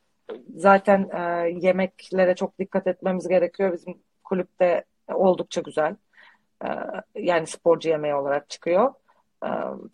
[0.57, 3.73] zaten e, yemeklere çok dikkat etmemiz gerekiyor.
[3.73, 4.85] Bizim kulüpte
[5.15, 5.97] oldukça güzel.
[6.65, 6.69] Ee,
[7.15, 8.95] yani sporcu yemeği olarak çıkıyor.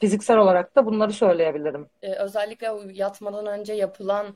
[0.00, 1.86] Fiziksel olarak da bunları söyleyebilirim.
[2.02, 4.26] Ee, özellikle yatmadan önce yapılan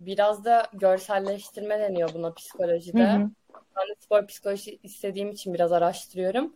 [0.00, 3.04] biraz da görselleştirme deniyor buna Hı psikolojide.
[3.04, 3.30] hı.
[3.54, 6.52] Ben de spor psikoloji istediğim için biraz araştırıyorum.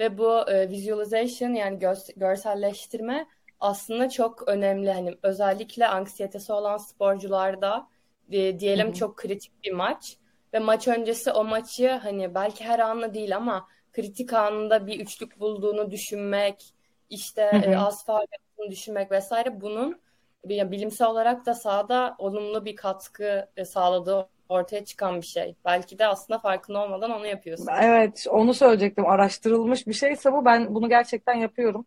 [0.00, 3.26] Ve bu e, visualization yani gö- görselleştirme
[3.60, 4.92] aslında çok önemli.
[4.92, 7.88] Hani özellikle anksiyetesi olan sporcularda
[8.30, 8.92] e, diyelim hı.
[8.92, 10.16] çok kritik bir maç
[10.54, 15.40] ve maç öncesi o maçı hani belki her anla değil ama kritik anında bir üçlük
[15.40, 16.74] bulduğunu düşünmek,
[17.10, 20.00] işte Hı e, az yaptığını düşünmek vesaire bunun
[20.44, 25.56] bilimsel olarak da sahada olumlu bir katkı e, sağladığı ortaya çıkan bir şey.
[25.64, 27.68] Belki de aslında farkında olmadan onu yapıyorsun.
[27.80, 29.06] Evet, onu söyleyecektim.
[29.06, 30.44] Araştırılmış bir şeyse bu.
[30.44, 31.86] Ben bunu gerçekten yapıyorum.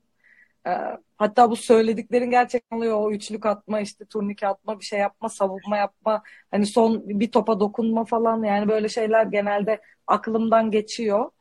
[0.68, 0.72] Ee,
[1.18, 2.98] hatta bu söylediklerin gerçekten oluyor.
[2.98, 6.24] O üçlük atma, işte turnike atma, bir şey yapma, savunma yapma.
[6.52, 8.44] Hani son bir topa dokunma falan.
[8.44, 11.32] Yani böyle şeyler genelde aklımdan geçiyor.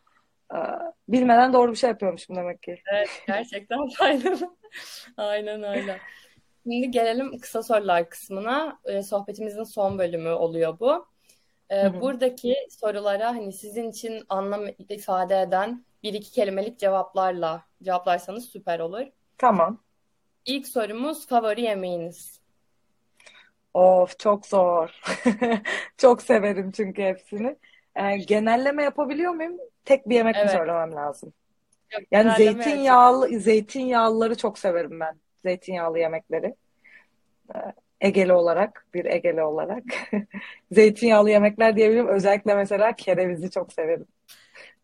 [0.55, 0.57] Ee,
[1.09, 2.83] bilmeden doğru bir şey yapıyormuşum demek ki.
[2.93, 4.39] Evet, gerçekten aynen.
[5.17, 5.99] Aynen öyle.
[6.63, 8.79] Şimdi gelelim kısa sorular kısmına.
[8.85, 11.07] Ee, sohbetimizin son bölümü oluyor bu.
[11.71, 12.01] Hı.
[12.01, 19.07] buradaki sorulara hani sizin için anlam ifade eden bir iki kelimelik cevaplarla cevaplarsanız süper olur.
[19.39, 19.79] Tamam.
[20.47, 22.41] İlk sorumuz favori yemeğiniz.
[23.75, 25.01] Of çok zor.
[25.97, 27.57] Çok severim çünkü hepsini.
[27.97, 29.57] Ee, genelleme yapabiliyor muyum?
[29.85, 30.51] Tek bir yemek mi Evet.
[30.51, 31.33] söylemem lazım?
[31.93, 35.21] Yok, Yani zeytinyağlı, zeytinyağlıları çok severim ben.
[35.45, 36.55] Zeytinyağlı yemekleri.
[37.55, 37.59] Ee,
[38.01, 39.85] Egeli olarak, bir Egeli olarak.
[40.71, 42.09] Zeytinyağlı yemekler diyebilirim.
[42.09, 44.07] Özellikle mesela kerevizi çok severim.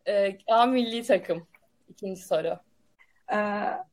[0.08, 1.46] Ee, A milli takım.
[1.88, 2.58] İkinci soru.
[3.32, 3.36] Ee,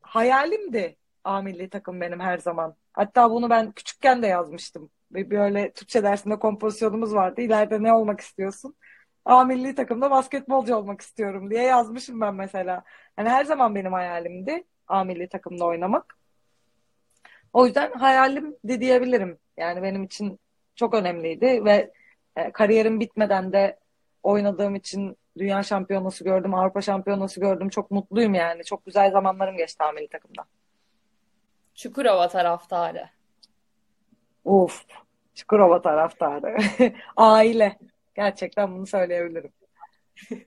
[0.01, 2.75] hayalimdi A milli takım benim her zaman.
[2.93, 4.91] Hatta bunu ben küçükken de yazmıştım.
[5.11, 7.41] Böyle Türkçe dersinde kompozisyonumuz vardı.
[7.41, 8.75] İleride ne olmak istiyorsun?
[9.25, 12.83] A milli takımda basketbolcu olmak istiyorum diye yazmışım ben mesela.
[13.17, 16.18] Yani her zaman benim hayalimdi A milli takımda oynamak.
[17.53, 19.37] O yüzden hayalim de diyebilirim.
[19.57, 20.39] Yani benim için
[20.75, 21.91] çok önemliydi ve
[22.35, 23.79] e, kariyerim bitmeden de
[24.23, 27.69] oynadığım için dünya şampiyonası gördüm, Avrupa şampiyonası gördüm.
[27.69, 28.63] Çok mutluyum yani.
[28.63, 30.43] Çok güzel zamanlarım geçti A milli takımda.
[31.75, 33.09] Çukurova taraftarı.
[34.45, 34.85] Uf,
[35.35, 36.57] Çukurova taraftarı.
[37.17, 37.79] Aile.
[38.15, 39.51] Gerçekten bunu söyleyebilirim.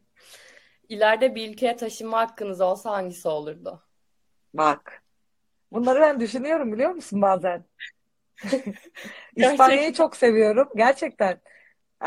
[0.89, 3.83] İleride bir ülkeye taşınma hakkınız olsa hangisi olurdu?
[4.55, 5.02] Bak.
[5.73, 7.65] Bunları ben düşünüyorum biliyor musun bazen?
[9.37, 10.69] İspanya'yı çok seviyorum.
[10.77, 11.41] Gerçekten.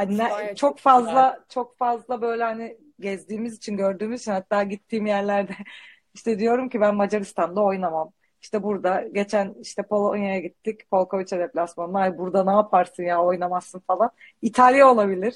[0.09, 5.53] İspanya çok fazla çok fazla böyle hani gezdiğimiz için gördüğümüz için hatta gittiğim yerlerde
[6.13, 8.11] işte diyorum ki ben Macaristan'da oynamam.
[8.41, 10.89] İşte burada geçen işte Polonya'ya gittik.
[10.91, 11.99] Polkovice deplasmanına.
[11.99, 14.09] Ay burada ne yaparsın ya oynamazsın falan.
[14.41, 15.35] İtalya olabilir.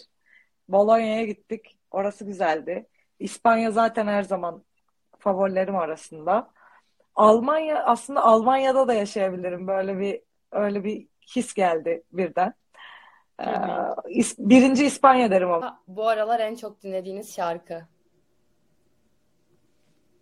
[0.68, 1.80] Bolonya'ya gittik.
[1.92, 2.88] Orası güzeldi.
[3.20, 4.64] İspanya zaten her zaman
[5.20, 6.52] favorilerim arasında.
[7.16, 9.68] Almanya aslında Almanya'da da yaşayabilirim.
[9.68, 12.54] Böyle bir öyle bir his geldi birden.
[13.40, 13.96] Ee, Hı hı.
[14.10, 15.82] İs- birinci İspanya derim ama.
[15.88, 17.88] Bu aralar en çok dinlediğiniz şarkı.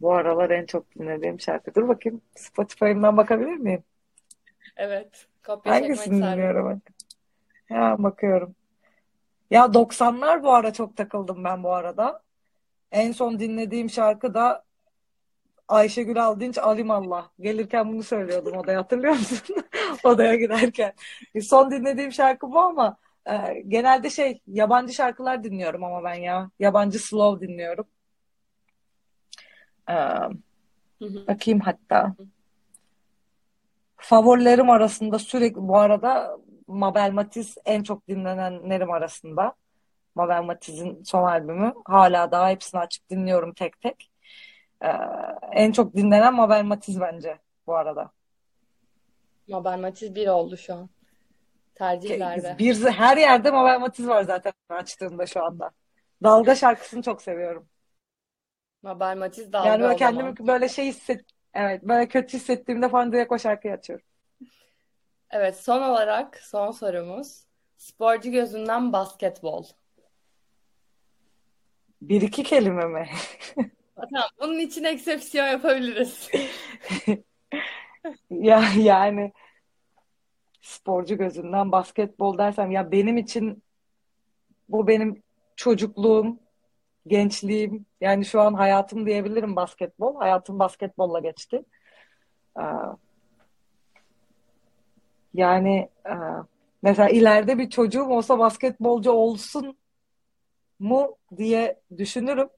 [0.02, 1.76] Bu aralar en çok dinlediğim şarkı.
[1.76, 2.22] Dur bakayım.
[2.36, 3.84] Spotify'ımdan bakabilir miyim?
[4.78, 5.28] Evet.
[5.46, 6.66] Kopya Hangisini dinliyorum?
[6.66, 6.94] bak.
[7.70, 8.56] Ya bakıyorum.
[9.52, 12.24] Ya 90'lar bu ara çok takıldım ben bu arada.
[12.92, 14.64] En son dinlediğim şarkı da
[15.68, 17.30] Ayşegül Aldınç Alimallah.
[17.40, 19.56] Gelirken bunu söylüyordum odaya hatırlıyor musun?
[20.04, 20.94] Odaya giderken.
[21.42, 22.98] Son dinlediğim şarkı bu ama
[23.30, 26.52] e, genelde şey yabancı şarkılar dinliyorum ama ben ya.
[26.60, 27.88] Yabancı slow dinliyorum.
[29.90, 29.96] E,
[31.02, 32.16] bakayım hatta.
[33.98, 36.38] Favorilerim arasında sürekli bu arada
[36.68, 39.54] Mabel Matiz en çok dinlenenlerim arasında.
[40.16, 41.74] Mabel Matiz'in son albümü.
[41.86, 44.12] Hala daha hepsini açıp dinliyorum tek tek.
[44.84, 44.88] Ee,
[45.52, 48.12] en çok dinlenen Mabel Matiz bence bu arada.
[49.48, 50.90] Mabel Matiz bir oldu şu an.
[51.76, 52.56] Tercihlerde.
[52.60, 55.72] Bir, her yerde Mabel Matiz var zaten açtığımda şu anda.
[56.24, 57.68] Dalga şarkısını çok seviyorum.
[58.82, 60.48] Mabel Matiz Yani dalga böyle o kendimi zaman.
[60.48, 64.06] böyle şey hisset, evet böyle kötü hissettiğimde falan direkt o şarkıyı açıyorum.
[65.30, 67.44] Evet, son olarak son sorumuz.
[67.78, 69.64] Sporcu gözünden basketbol.
[72.02, 73.10] Bir iki kelime mi?
[73.98, 76.30] Tamam, bunun için eksepsiyon yapabiliriz.
[78.30, 79.34] Ya yani
[80.62, 83.64] sporcu gözünden basketbol dersem ya benim için
[84.70, 85.24] bu benim
[85.56, 86.40] çocukluğum,
[87.08, 90.16] gençliğim yani şu an hayatım diyebilirim basketbol.
[90.16, 91.66] Hayatım basketbolla geçti.
[92.60, 92.64] Ee,
[95.34, 96.14] yani e,
[96.82, 99.78] mesela ileride bir çocuğum olsa basketbolcu olsun
[100.80, 102.50] mu diye düşünürüm.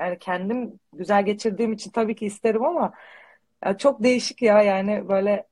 [0.00, 2.92] Yani kendim güzel geçirdiğim için tabii ki isterim ama
[3.64, 5.46] ya çok değişik ya yani böyle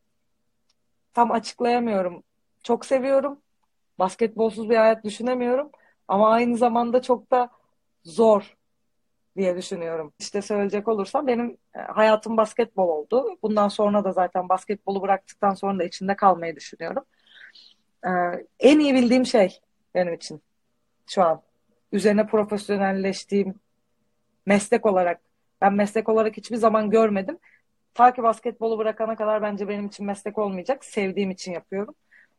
[1.14, 2.22] tam açıklayamıyorum.
[2.62, 3.40] Çok seviyorum.
[3.99, 5.70] Basketbolsuz bir hayat düşünemiyorum.
[6.09, 7.51] Ama aynı zamanda çok da
[8.05, 8.57] zor
[9.36, 10.12] diye düşünüyorum.
[10.18, 13.38] İşte söyleyecek olursam benim e, hayatım basketbol oldu.
[13.42, 17.05] Bundan sonra da zaten basketbolu bıraktıktan sonra da içinde kalmayı düşünüyorum.
[18.07, 18.11] Ee,
[18.61, 19.61] en iyi bildiğim şey
[19.95, 20.42] benim için
[21.07, 21.42] şu an.
[21.92, 23.55] Üzerine profesyonelleştiğim
[24.47, 25.20] meslek olarak.
[25.61, 27.38] Ben meslek olarak hiçbir zaman görmedim.
[27.95, 30.84] Ta ki basketbolu bırakana kadar bence benim için meslek olmayacak.
[30.84, 31.95] Sevdiğim için yapıyorum.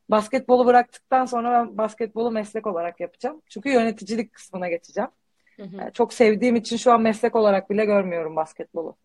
[0.09, 3.41] Basketbolu bıraktıktan sonra ben basketbolu meslek olarak yapacağım.
[3.49, 5.09] Çünkü yöneticilik kısmına geçeceğim.
[5.55, 5.91] Hı hı.
[5.93, 8.95] Çok sevdiğim için şu an meslek olarak bile görmüyorum basketbolu.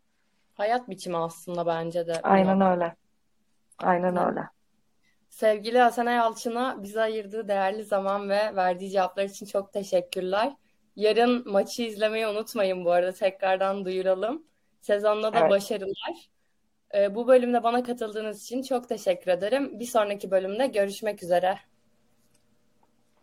[0.54, 2.94] Hayat biçimi aslında bence de Aynen öyle.
[3.78, 4.26] Aynen Evet.
[4.26, 4.40] öyle.
[5.28, 10.52] Sevgili Hasanay Yalçın'a bize ayırdığı değerli zaman ve verdiği cevaplar için çok teşekkürler.
[11.00, 14.46] Yarın maçı izlemeyi unutmayın bu arada tekrardan duyuralım.
[14.80, 15.50] Sezonda da Evet.
[15.50, 16.30] başarılar.
[16.94, 19.80] Ee, bu bölümde bana katıldığınız için çok teşekkür ederim.
[19.80, 21.58] Bir sonraki bölümde görüşmek üzere.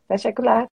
[0.10, 0.68] Teşekkürler.